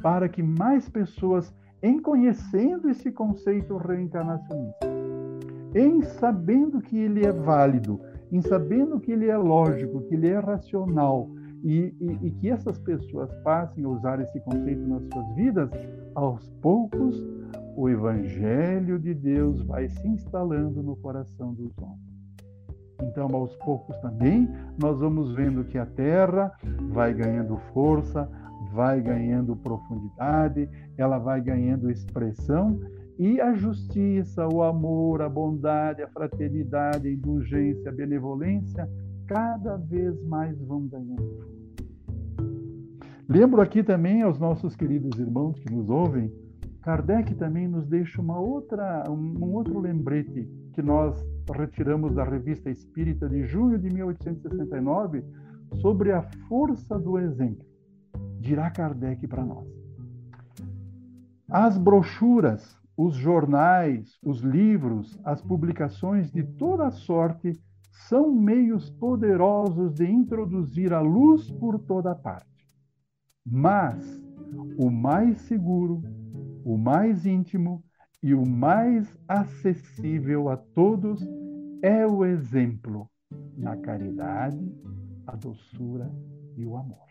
para 0.02 0.28
que 0.28 0.42
mais 0.42 0.88
pessoas, 0.88 1.54
em 1.82 2.00
conhecendo 2.00 2.88
esse 2.88 3.10
conceito 3.10 3.76
reencarnacionista, 3.76 4.86
em 5.74 6.02
sabendo 6.02 6.80
que 6.80 6.96
ele 6.96 7.26
é 7.26 7.32
válido, 7.32 8.00
em 8.30 8.40
sabendo 8.40 9.00
que 9.00 9.12
ele 9.12 9.28
é 9.28 9.36
lógico, 9.36 10.02
que 10.02 10.14
ele 10.14 10.28
é 10.28 10.38
racional 10.38 11.30
e, 11.62 11.94
e, 12.00 12.26
e 12.26 12.30
que 12.32 12.50
essas 12.50 12.78
pessoas 12.78 13.32
passem 13.42 13.84
a 13.84 13.88
usar 13.88 14.20
esse 14.20 14.38
conceito 14.40 14.86
nas 14.86 15.02
suas 15.04 15.34
vidas, 15.34 15.70
aos 16.14 16.48
poucos 16.60 17.24
o 17.76 17.88
Evangelho 17.88 18.98
de 18.98 19.14
Deus 19.14 19.62
vai 19.62 19.88
se 19.88 20.06
instalando 20.06 20.82
no 20.82 20.96
coração 20.96 21.52
dos 21.54 21.76
homens. 21.78 22.14
Então, 23.02 23.28
aos 23.34 23.54
poucos 23.56 23.96
também, 23.98 24.48
nós 24.80 25.00
vamos 25.00 25.34
vendo 25.34 25.64
que 25.64 25.78
a 25.78 25.86
terra 25.86 26.52
vai 26.90 27.12
ganhando 27.12 27.56
força, 27.72 28.28
vai 28.72 29.00
ganhando 29.00 29.56
profundidade, 29.56 30.68
ela 30.96 31.18
vai 31.18 31.40
ganhando 31.40 31.90
expressão 31.90 32.78
e 33.18 33.40
a 33.40 33.54
justiça, 33.54 34.46
o 34.48 34.62
amor, 34.62 35.22
a 35.22 35.28
bondade, 35.28 36.02
a 36.02 36.08
fraternidade, 36.08 37.08
a 37.08 37.12
indulgência, 37.12 37.90
a 37.90 37.94
benevolência, 37.94 38.88
cada 39.26 39.76
vez 39.76 40.20
mais 40.24 40.60
vão 40.60 40.86
ganhando. 40.86 41.54
Lembro 43.28 43.62
aqui 43.62 43.82
também 43.82 44.22
aos 44.22 44.38
nossos 44.38 44.76
queridos 44.76 45.18
irmãos 45.18 45.58
que 45.58 45.72
nos 45.72 45.88
ouvem, 45.88 46.30
Kardec 46.82 47.34
também 47.36 47.66
nos 47.66 47.86
deixa 47.86 48.20
uma 48.20 48.38
outra, 48.38 49.04
um 49.10 49.54
outro 49.54 49.80
lembrete 49.80 50.46
que 50.74 50.82
nós 50.82 51.16
retiramos 51.50 52.14
da 52.14 52.24
Revista 52.24 52.70
Espírita 52.70 53.26
de 53.26 53.44
junho 53.44 53.78
de 53.78 53.88
1869 53.88 55.24
sobre 55.80 56.12
a 56.12 56.22
força 56.46 56.98
do 56.98 57.18
exemplo. 57.18 57.64
Dirá 58.38 58.70
Kardec 58.70 59.26
para 59.26 59.42
nós. 59.42 59.66
As 61.48 61.78
brochuras 61.78 62.76
os 62.96 63.14
jornais, 63.14 64.18
os 64.22 64.40
livros, 64.40 65.18
as 65.24 65.40
publicações 65.42 66.30
de 66.30 66.42
toda 66.42 66.90
sorte 66.90 67.60
são 68.08 68.32
meios 68.32 68.90
poderosos 68.90 69.94
de 69.94 70.04
introduzir 70.04 70.92
a 70.92 71.00
luz 71.00 71.50
por 71.50 71.78
toda 71.78 72.14
parte. 72.14 72.68
Mas 73.44 74.22
o 74.78 74.90
mais 74.90 75.38
seguro, 75.42 76.02
o 76.64 76.76
mais 76.76 77.26
íntimo 77.26 77.82
e 78.22 78.34
o 78.34 78.46
mais 78.46 79.18
acessível 79.28 80.48
a 80.48 80.56
todos 80.56 81.22
é 81.82 82.06
o 82.06 82.24
exemplo 82.24 83.08
na 83.56 83.76
caridade, 83.76 84.72
a 85.26 85.36
doçura 85.36 86.10
e 86.56 86.64
o 86.64 86.76
amor. 86.76 87.04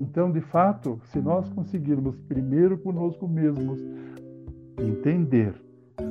Então, 0.00 0.30
de 0.32 0.40
fato, 0.40 1.00
se 1.04 1.20
nós 1.20 1.48
conseguirmos 1.50 2.18
primeiro 2.22 2.78
conosco 2.78 3.28
mesmos 3.28 3.80
entender, 4.78 5.54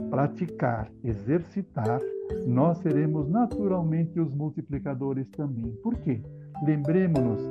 praticar, 0.09 0.91
exercitar, 1.03 1.99
nós 2.47 2.77
seremos 2.79 3.29
naturalmente 3.29 4.19
os 4.19 4.33
multiplicadores 4.33 5.29
também. 5.31 5.71
Por 5.83 5.95
quê? 5.99 6.21
Lembremos-nos, 6.63 7.41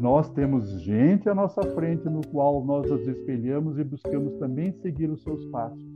nós 0.00 0.28
temos 0.30 0.68
gente 0.82 1.28
à 1.28 1.34
nossa 1.34 1.62
frente 1.74 2.08
no 2.08 2.20
qual 2.28 2.64
nós 2.64 2.90
nos 2.90 3.06
espelhamos 3.06 3.78
e 3.78 3.84
buscamos 3.84 4.34
também 4.34 4.72
seguir 4.82 5.08
os 5.10 5.22
seus 5.22 5.44
passos. 5.46 5.86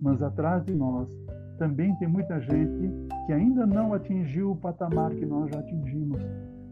Mas 0.00 0.22
atrás 0.22 0.64
de 0.64 0.74
nós 0.74 1.08
também 1.58 1.94
tem 1.96 2.08
muita 2.08 2.40
gente 2.40 2.90
que 3.26 3.32
ainda 3.32 3.66
não 3.66 3.94
atingiu 3.94 4.50
o 4.50 4.56
patamar 4.56 5.14
que 5.14 5.24
nós 5.24 5.50
já 5.50 5.60
atingimos. 5.60 6.20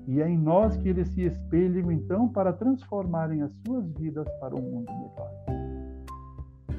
E 0.06 0.20
é 0.20 0.28
em 0.28 0.36
nós 0.36 0.76
que 0.76 0.88
eles 0.88 1.08
se 1.08 1.22
espelham, 1.22 1.90
então, 1.90 2.28
para 2.28 2.52
transformarem 2.52 3.40
as 3.40 3.52
suas 3.66 3.90
vidas 3.92 4.28
para 4.38 4.54
um 4.54 4.60
mundo 4.60 4.92
melhor. 4.92 5.53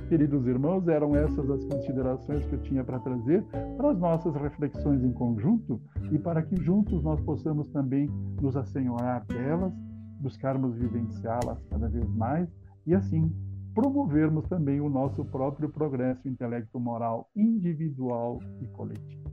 Queridos 0.08 0.46
irmãos, 0.46 0.88
eram 0.88 1.16
essas 1.16 1.50
as 1.50 1.64
considerações 1.66 2.46
que 2.46 2.54
eu 2.54 2.62
tinha 2.62 2.84
para 2.84 3.00
trazer 3.00 3.44
para 3.76 3.90
as 3.90 3.98
nossas 3.98 4.36
reflexões 4.36 5.04
em 5.04 5.12
conjunto 5.12 5.82
e 6.12 6.20
para 6.20 6.44
que 6.44 6.56
juntos 6.62 7.02
nós 7.02 7.20
possamos 7.22 7.68
também 7.70 8.08
nos 8.40 8.56
assenhorar 8.56 9.26
delas, 9.26 9.74
buscarmos 10.20 10.76
vivenciá-las 10.76 11.64
cada 11.70 11.90
vez 11.90 12.08
mais 12.14 12.48
e 12.86 12.94
assim 12.94 13.32
promovermos 13.74 14.48
também 14.48 14.80
o 14.80 14.90
nosso 14.90 15.26
próprio 15.26 15.70
progresso 15.70 16.28
intelecto-moral 16.30 17.28
individual 17.36 18.40
e 18.62 18.68
coletivo. 18.68 19.26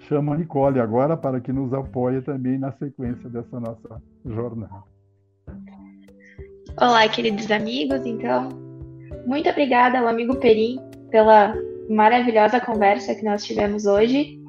Chamo 0.00 0.32
a 0.32 0.36
Nicole 0.36 0.80
agora 0.80 1.16
para 1.16 1.40
que 1.40 1.52
nos 1.52 1.72
apoie 1.72 2.20
também 2.20 2.58
na 2.58 2.72
sequência 2.72 3.28
dessa 3.28 3.58
nossa 3.58 4.02
jornada. 4.24 4.97
Olá, 6.80 7.08
queridos 7.08 7.50
amigos. 7.50 8.06
Então, 8.06 8.50
muito 9.26 9.50
obrigada 9.50 9.98
ao 9.98 10.06
amigo 10.06 10.36
Perim 10.36 10.78
pela 11.10 11.52
maravilhosa 11.90 12.60
conversa 12.60 13.16
que 13.16 13.24
nós 13.24 13.44
tivemos 13.44 13.84
hoje. 13.84 14.40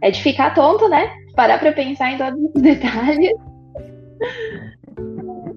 É 0.00 0.08
de 0.08 0.22
ficar 0.22 0.54
tonto, 0.54 0.88
né? 0.88 1.10
Parar 1.34 1.58
para 1.58 1.72
pensar 1.72 2.12
em 2.12 2.18
todos 2.18 2.40
os 2.40 2.52
detalhes. 2.62 3.32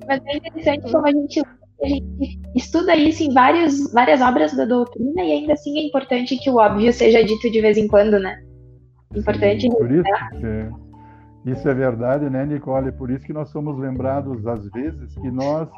Mas 0.08 0.22
é 0.26 0.38
interessante 0.38 0.92
como 0.92 1.06
a 1.06 1.12
gente, 1.12 1.40
a 1.84 1.88
gente 1.88 2.40
estuda 2.56 2.96
isso 2.96 3.22
em 3.22 3.32
vários, 3.32 3.94
várias 3.94 4.20
obras 4.20 4.58
da 4.58 4.66
doutrina 4.66 5.24
e 5.24 5.34
ainda 5.34 5.54
assim 5.54 5.78
é 5.78 5.86
importante 5.86 6.36
que 6.38 6.50
o 6.50 6.56
óbvio 6.56 6.92
seja 6.94 7.24
dito 7.24 7.52
de 7.52 7.62
vez 7.62 7.78
em 7.78 7.88
quando, 7.88 8.18
né? 8.18 8.42
Importante. 9.16 9.70
Por 9.70 9.92
isso, 9.92 10.04
que 11.44 11.52
isso 11.52 11.70
é 11.70 11.74
verdade, 11.76 12.28
né, 12.28 12.44
Nicole? 12.44 12.92
Por 12.92 13.12
isso 13.12 13.24
que 13.24 13.34
nós 13.34 13.50
somos 13.50 13.78
lembrados 13.78 14.48
às 14.48 14.68
vezes 14.72 15.14
que 15.14 15.30
nós 15.30 15.70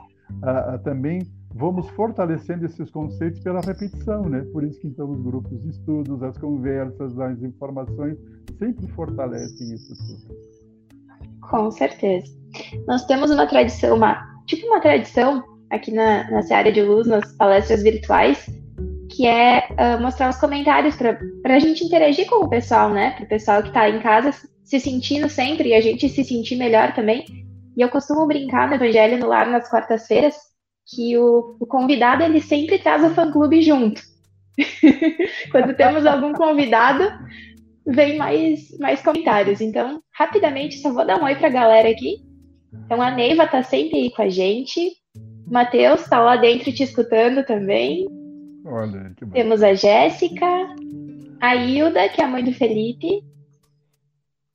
ah, 0.44 0.80
também 0.84 1.22
vamos 1.54 1.90
fortalecendo 1.90 2.66
esses 2.66 2.90
conceitos 2.92 3.40
pela 3.42 3.62
repetição, 3.62 4.24
né? 4.24 4.46
Por 4.54 4.64
isso 4.64 4.80
que 4.80 4.88
então 4.88 5.10
os 5.10 5.22
grupos 5.22 5.62
de 5.62 5.70
estudos, 5.70 6.22
as 6.24 6.38
conversas, 6.38 7.18
as 7.20 7.42
informações 7.42 8.18
sempre 8.58 8.88
fortalecem 8.90 9.74
isso 9.74 9.94
tudo. 9.96 10.40
Com 11.50 11.72
certeza. 11.72 12.28
Nós 12.88 13.06
temos 13.06 13.32
uma 13.32 13.48
tradição, 13.48 13.98
uma, 13.98 14.24
tipo 14.46 14.66
uma 14.68 14.80
tradição 14.80 15.44
aqui 15.70 15.92
na, 15.92 16.30
na 16.30 16.56
área 16.56 16.72
de 16.72 16.82
luz, 16.82 17.08
nas 17.08 17.32
palestras 17.34 17.84
virtuais, 17.84 18.46
que 19.10 19.26
é 19.26 19.68
uh, 19.72 20.02
mostrar 20.02 20.30
os 20.30 20.38
comentários 20.38 20.96
para 20.96 21.56
a 21.56 21.60
gente 21.60 21.84
interagir 21.84 22.28
com 22.28 22.46
o 22.46 22.50
pessoal, 22.50 22.92
né? 22.92 23.12
Para 23.12 23.26
o 23.26 23.30
pessoal 23.30 23.62
que 23.62 23.70
está 23.70 23.90
em 23.90 24.00
casa 24.02 24.32
se 24.64 24.80
sentindo 24.80 25.28
sempre 25.28 25.70
e 25.70 25.74
a 25.74 25.82
gente 25.82 26.08
se 26.08 26.24
sentir 26.24 26.56
melhor 26.56 26.94
também 26.94 27.26
e 27.80 27.82
eu 27.82 27.88
costumo 27.88 28.28
brincar 28.28 28.68
no 28.68 28.76
Evangelho 28.76 29.18
no 29.18 29.28
Lar 29.28 29.50
nas 29.50 29.70
quartas-feiras 29.70 30.36
que 30.86 31.18
o, 31.18 31.56
o, 31.62 31.66
convidado 31.66 32.24
ele 32.24 32.42
sempre 32.42 32.78
traz 32.78 33.02
o 33.10 33.16
fã-clube 33.16 33.62
junto. 33.62 34.02
Quando 35.50 35.74
temos 35.78 36.06
algum 36.06 36.34
convidado, 36.34 37.06
vem 37.88 38.18
mais, 38.18 38.78
mais 38.80 39.02
comentários. 39.02 39.62
Então, 39.62 40.04
rapidamente, 40.14 40.80
só 40.80 40.92
vou 40.92 41.06
dar 41.06 41.22
um 41.22 41.24
oi 41.24 41.38
para 41.38 41.48
a 41.48 41.52
galera 41.52 41.90
aqui. 41.90 42.18
Então, 42.74 43.02
a 43.02 43.12
Neiva 43.12 43.48
tá 43.48 43.64
sempre 43.64 43.98
aí 43.98 44.12
com 44.12 44.24
a 44.24 44.30
gente. 44.30 44.92
Matheus 45.48 46.04
tá 46.04 46.20
lá 46.20 46.36
dentro 46.36 46.74
te 46.74 46.84
escutando 46.84 47.46
também. 47.46 48.06
Olha, 48.66 49.14
que 49.16 49.24
bom. 49.24 49.32
Temos 49.32 49.64
a 49.64 49.74
Jéssica, 49.74 50.46
a 51.40 51.56
Hilda, 51.56 52.10
que 52.10 52.20
é 52.20 52.26
a 52.26 52.28
mãe 52.28 52.44
do 52.44 52.52
Felipe, 52.52 53.24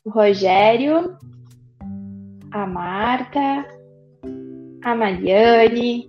o 0.05 0.11
Rogério, 0.11 1.17
a 2.55 2.69
Marta, 2.69 3.67
a 4.85 4.95
Mariane, 4.95 6.09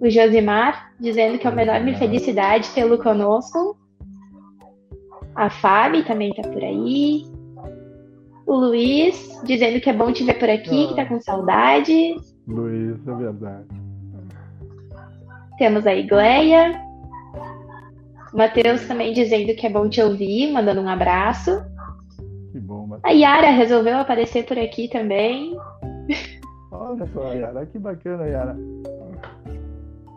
o 0.00 0.08
Josimar, 0.08 0.94
dizendo 0.98 1.38
que 1.38 1.46
é 1.46 1.50
uma 1.50 1.62
enorme 1.62 1.94
felicidade 1.96 2.70
tê-lo 2.70 2.96
conosco. 2.96 3.76
A 5.34 5.50
Fábio 5.50 6.06
também 6.06 6.30
está 6.30 6.48
por 6.48 6.64
aí. 6.64 7.26
O 8.46 8.56
Luiz, 8.56 9.38
dizendo 9.44 9.78
que 9.78 9.90
é 9.90 9.92
bom 9.92 10.10
te 10.10 10.24
ver 10.24 10.38
por 10.38 10.48
aqui, 10.48 10.88
que 10.88 10.96
tá 10.96 11.04
com 11.04 11.20
saudade. 11.20 12.16
Luiz, 12.48 13.06
é 13.06 13.14
verdade. 13.14 13.68
Temos 15.58 15.86
a 15.86 15.94
Igleia. 15.94 16.80
O 18.32 18.38
Matheus 18.38 18.86
também 18.86 19.12
dizendo 19.12 19.54
que 19.54 19.66
é 19.66 19.70
bom 19.70 19.86
te 19.86 20.00
ouvir, 20.00 20.50
mandando 20.50 20.80
um 20.80 20.88
abraço. 20.88 21.62
A 23.02 23.10
Yara 23.10 23.50
resolveu 23.50 23.98
aparecer 23.98 24.46
por 24.46 24.58
aqui 24.58 24.88
também. 24.88 25.56
Olha 26.70 27.06
só, 27.12 27.32
Yara, 27.32 27.66
que 27.66 27.78
bacana, 27.78 28.26
Yara. 28.26 28.56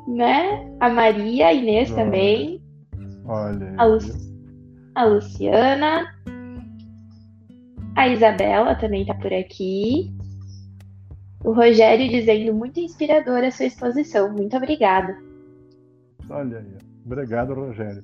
Né? 0.07 0.71
A 0.79 0.89
Maria, 0.89 1.47
a 1.47 1.53
Inês 1.53 1.91
Olha. 1.91 2.03
também. 2.03 2.61
Olha. 3.25 3.73
A, 3.77 3.85
Lu- 3.85 3.99
a 4.95 5.05
Luciana. 5.05 6.05
A 7.95 8.07
Isabela 8.07 8.75
também 8.75 9.05
tá 9.05 9.13
por 9.15 9.33
aqui. 9.33 10.13
O 11.43 11.51
Rogério 11.51 12.09
dizendo 12.09 12.53
muito 12.53 12.79
inspiradora 12.79 13.47
a 13.47 13.51
sua 13.51 13.65
exposição. 13.65 14.31
Muito 14.33 14.55
obrigada. 14.55 15.17
Olha 16.29 16.59
aí. 16.59 16.77
Obrigado, 17.05 17.53
Rogério. 17.53 18.03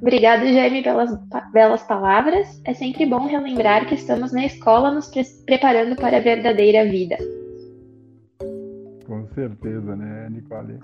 Obrigado, 0.00 0.46
Jaime, 0.46 0.82
pelas 0.82 1.10
belas 1.52 1.82
palavras. 1.84 2.60
É 2.64 2.74
sempre 2.74 3.06
bom 3.06 3.26
relembrar 3.26 3.86
que 3.86 3.94
estamos 3.94 4.32
na 4.32 4.44
escola 4.44 4.90
nos 4.90 5.08
pre- 5.08 5.24
preparando 5.44 5.96
para 5.96 6.18
a 6.18 6.20
verdadeira 6.20 6.84
vida. 6.84 7.16
Com 9.06 9.26
certeza, 9.34 9.96
né, 9.96 10.28
Nicole? 10.30 10.78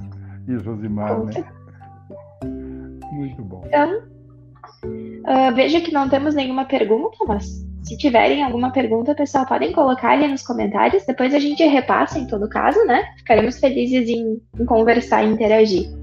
E 0.48 0.58
Josimar, 0.58 1.16
Com 1.16 1.24
né? 1.26 1.44
Muito 3.12 3.42
bom. 3.42 3.62
Então, 3.66 4.02
ah, 5.26 5.50
vejo 5.50 5.82
que 5.82 5.92
não 5.92 6.08
temos 6.08 6.34
nenhuma 6.34 6.64
pergunta, 6.64 7.16
mas 7.26 7.44
se 7.82 7.96
tiverem 7.96 8.42
alguma 8.42 8.70
pergunta, 8.72 9.14
pessoal, 9.14 9.44
podem 9.46 9.72
colocar 9.72 10.12
ali 10.12 10.28
nos 10.28 10.42
comentários. 10.42 11.04
Depois 11.04 11.34
a 11.34 11.38
gente 11.38 11.62
repassa 11.64 12.18
em 12.18 12.26
todo 12.26 12.48
caso, 12.48 12.82
né? 12.86 13.02
Ficaremos 13.18 13.58
felizes 13.58 14.08
em, 14.08 14.40
em 14.58 14.64
conversar 14.64 15.24
e 15.24 15.28
interagir. 15.28 16.01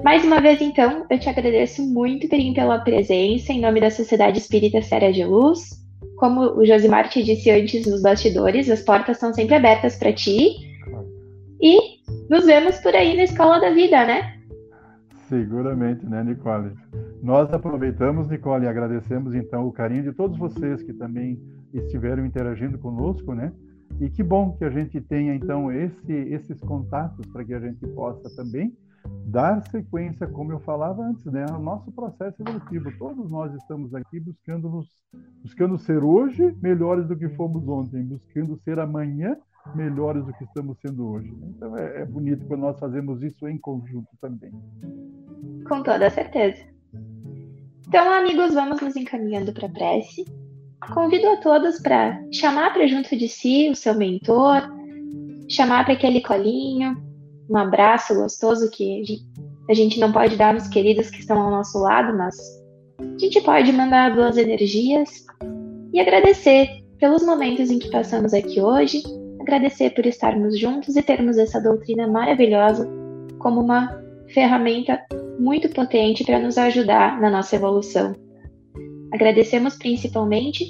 Mais 0.00 0.24
uma 0.24 0.40
vez, 0.40 0.60
então, 0.60 1.06
eu 1.08 1.18
te 1.18 1.28
agradeço 1.28 1.82
muito, 1.82 2.28
Perim, 2.28 2.54
pela 2.54 2.80
presença 2.80 3.52
em 3.52 3.60
nome 3.60 3.80
da 3.80 3.90
Sociedade 3.90 4.38
Espírita 4.38 4.82
Séria 4.82 5.12
de 5.12 5.24
Luz. 5.24 5.80
Como 6.16 6.40
o 6.56 6.64
Josimar 6.64 7.08
te 7.08 7.22
disse 7.22 7.50
antes 7.50 7.86
nos 7.86 8.02
bastidores, 8.02 8.68
as 8.68 8.82
portas 8.82 9.16
estão 9.16 9.32
sempre 9.32 9.54
abertas 9.54 9.96
para 9.96 10.12
ti. 10.12 10.56
E 11.60 11.78
nos 12.28 12.44
vemos 12.46 12.78
por 12.78 12.94
aí 12.94 13.16
na 13.16 13.24
Escola 13.24 13.60
da 13.60 13.70
Vida, 13.70 14.04
né? 14.04 14.40
Seguramente, 15.28 16.04
né, 16.04 16.24
Nicole? 16.24 16.72
Nós 17.22 17.52
aproveitamos, 17.52 18.28
Nicole, 18.28 18.64
e 18.64 18.68
agradecemos 18.68 19.34
então 19.34 19.66
o 19.66 19.72
carinho 19.72 20.02
de 20.02 20.12
todos 20.12 20.36
vocês 20.36 20.82
que 20.82 20.92
também 20.92 21.40
estiveram 21.72 22.26
interagindo 22.26 22.76
conosco, 22.78 23.34
né? 23.34 23.52
E 24.00 24.10
que 24.10 24.22
bom 24.22 24.52
que 24.56 24.64
a 24.64 24.70
gente 24.70 25.00
tenha 25.00 25.34
então 25.34 25.70
esse, 25.70 26.12
esses 26.12 26.58
contatos 26.60 27.24
para 27.26 27.44
que 27.44 27.54
a 27.54 27.60
gente 27.60 27.86
possa 27.88 28.28
também 28.34 28.72
dar 29.26 29.66
sequência, 29.68 30.26
como 30.26 30.52
eu 30.52 30.60
falava 30.60 31.02
antes, 31.02 31.24
né, 31.26 31.46
ao 31.50 31.60
nosso 31.60 31.90
processo 31.92 32.42
evolutivo. 32.42 32.92
Todos 32.98 33.30
nós 33.30 33.54
estamos 33.54 33.94
aqui 33.94 34.20
buscando 34.20 34.68
nos, 34.68 34.88
buscando 35.42 35.78
ser 35.78 36.02
hoje 36.02 36.56
melhores 36.60 37.06
do 37.06 37.16
que 37.16 37.28
fomos 37.30 37.66
ontem, 37.66 38.02
buscando 38.02 38.58
ser 38.64 38.78
amanhã 38.78 39.36
melhores 39.74 40.24
do 40.24 40.32
que 40.32 40.44
estamos 40.44 40.76
sendo 40.80 41.08
hoje. 41.08 41.32
Então 41.56 41.76
é, 41.78 42.02
é 42.02 42.04
bonito 42.04 42.46
quando 42.46 42.60
nós 42.60 42.78
fazemos 42.78 43.22
isso 43.22 43.48
em 43.48 43.56
conjunto 43.58 44.08
também. 44.20 44.52
Com 45.68 45.82
toda 45.82 46.10
certeza. 46.10 46.62
Então, 47.86 48.10
amigos, 48.12 48.54
vamos 48.54 48.80
nos 48.80 48.96
encaminhando 48.96 49.52
para 49.52 49.66
a 49.66 49.70
prece. 49.70 50.24
Convido 50.92 51.28
a 51.28 51.36
todos 51.36 51.78
para 51.80 52.20
chamar 52.32 52.72
para 52.72 52.86
junto 52.86 53.16
de 53.16 53.28
si 53.28 53.68
o 53.70 53.76
seu 53.76 53.94
mentor, 53.94 54.62
chamar 55.48 55.84
para 55.84 55.94
aquele 55.94 56.20
colinho, 56.20 56.96
um 57.52 57.56
abraço 57.56 58.14
gostoso 58.14 58.70
que 58.70 59.02
a 59.68 59.74
gente- 59.74 60.00
não 60.00 60.10
pode 60.10 60.36
dar 60.36 60.54
nos 60.54 60.68
queridos 60.68 61.10
que 61.10 61.20
estão 61.20 61.38
ao 61.38 61.50
nosso 61.50 61.78
lado, 61.78 62.16
mas 62.16 62.34
a 62.98 63.18
gente 63.18 63.40
pode 63.42 63.70
mandar 63.72 64.14
boas 64.14 64.38
energias 64.38 65.26
e 65.92 66.00
agradecer 66.00 66.82
pelos 66.98 67.22
momentos 67.22 67.70
em 67.70 67.78
que 67.78 67.90
passamos 67.90 68.32
aqui 68.32 68.60
hoje, 68.60 69.02
agradecer 69.38 69.90
por 69.90 70.06
estarmos 70.06 70.58
juntos 70.58 70.96
e 70.96 71.02
termos 71.02 71.36
essa 71.36 71.60
doutrina 71.60 72.06
maravilhosa 72.06 72.88
como 73.38 73.60
uma 73.60 74.00
ferramenta 74.32 75.04
muito 75.38 75.68
potente 75.68 76.24
para 76.24 76.38
nos 76.38 76.56
ajudar 76.56 77.20
na 77.20 77.28
nossa 77.28 77.56
evolução. 77.56 78.14
Agradecemos 79.12 79.76
principalmente 79.76 80.64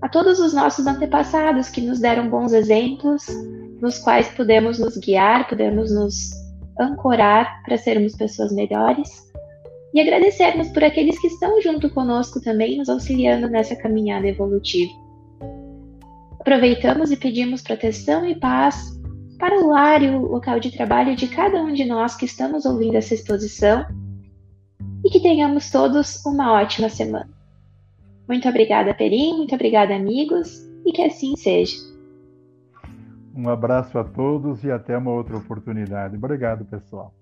a 0.00 0.08
todos 0.08 0.40
os 0.40 0.54
nossos 0.54 0.86
antepassados 0.86 1.68
que 1.68 1.82
nos 1.82 2.00
deram 2.00 2.30
bons 2.30 2.54
exemplos, 2.54 3.26
nos 3.80 3.98
quais 3.98 4.28
podemos 4.28 4.78
nos 4.78 4.96
guiar, 4.96 5.48
podemos 5.48 5.92
nos 5.92 6.30
ancorar 6.78 7.62
para 7.64 7.76
sermos 7.76 8.14
pessoas 8.14 8.52
melhores. 8.52 9.30
E 9.92 10.00
agradecermos 10.00 10.68
por 10.68 10.84
aqueles 10.84 11.18
que 11.18 11.26
estão 11.26 11.60
junto 11.60 11.90
conosco 11.90 12.40
também, 12.40 12.78
nos 12.78 12.88
auxiliando 12.88 13.48
nessa 13.48 13.74
caminhada 13.74 14.26
evolutiva. 14.28 14.92
Aproveitamos 16.38 17.10
e 17.10 17.16
pedimos 17.16 17.60
proteção 17.60 18.24
e 18.24 18.34
paz 18.34 18.98
para 19.38 19.58
o 19.58 19.68
lar 19.68 20.02
e 20.02 20.10
o 20.10 20.20
local 20.20 20.60
de 20.60 20.70
trabalho 20.70 21.16
de 21.16 21.26
cada 21.26 21.60
um 21.62 21.72
de 21.72 21.84
nós 21.84 22.14
que 22.14 22.24
estamos 22.24 22.64
ouvindo 22.64 22.96
essa 22.96 23.14
exposição 23.14 23.84
e 25.04 25.10
que 25.10 25.20
tenhamos 25.20 25.70
todos 25.70 26.24
uma 26.24 26.52
ótima 26.52 26.88
semana. 26.88 27.28
Muito 28.28 28.48
obrigada, 28.48 28.94
Perim, 28.94 29.38
muito 29.38 29.54
obrigada, 29.54 29.94
amigos, 29.94 30.60
e 30.86 30.92
que 30.92 31.02
assim 31.02 31.34
seja. 31.36 31.89
Um 33.34 33.48
abraço 33.48 33.98
a 33.98 34.04
todos 34.04 34.64
e 34.64 34.70
até 34.70 34.96
uma 34.96 35.10
outra 35.12 35.36
oportunidade. 35.36 36.16
Obrigado, 36.16 36.64
pessoal. 36.64 37.14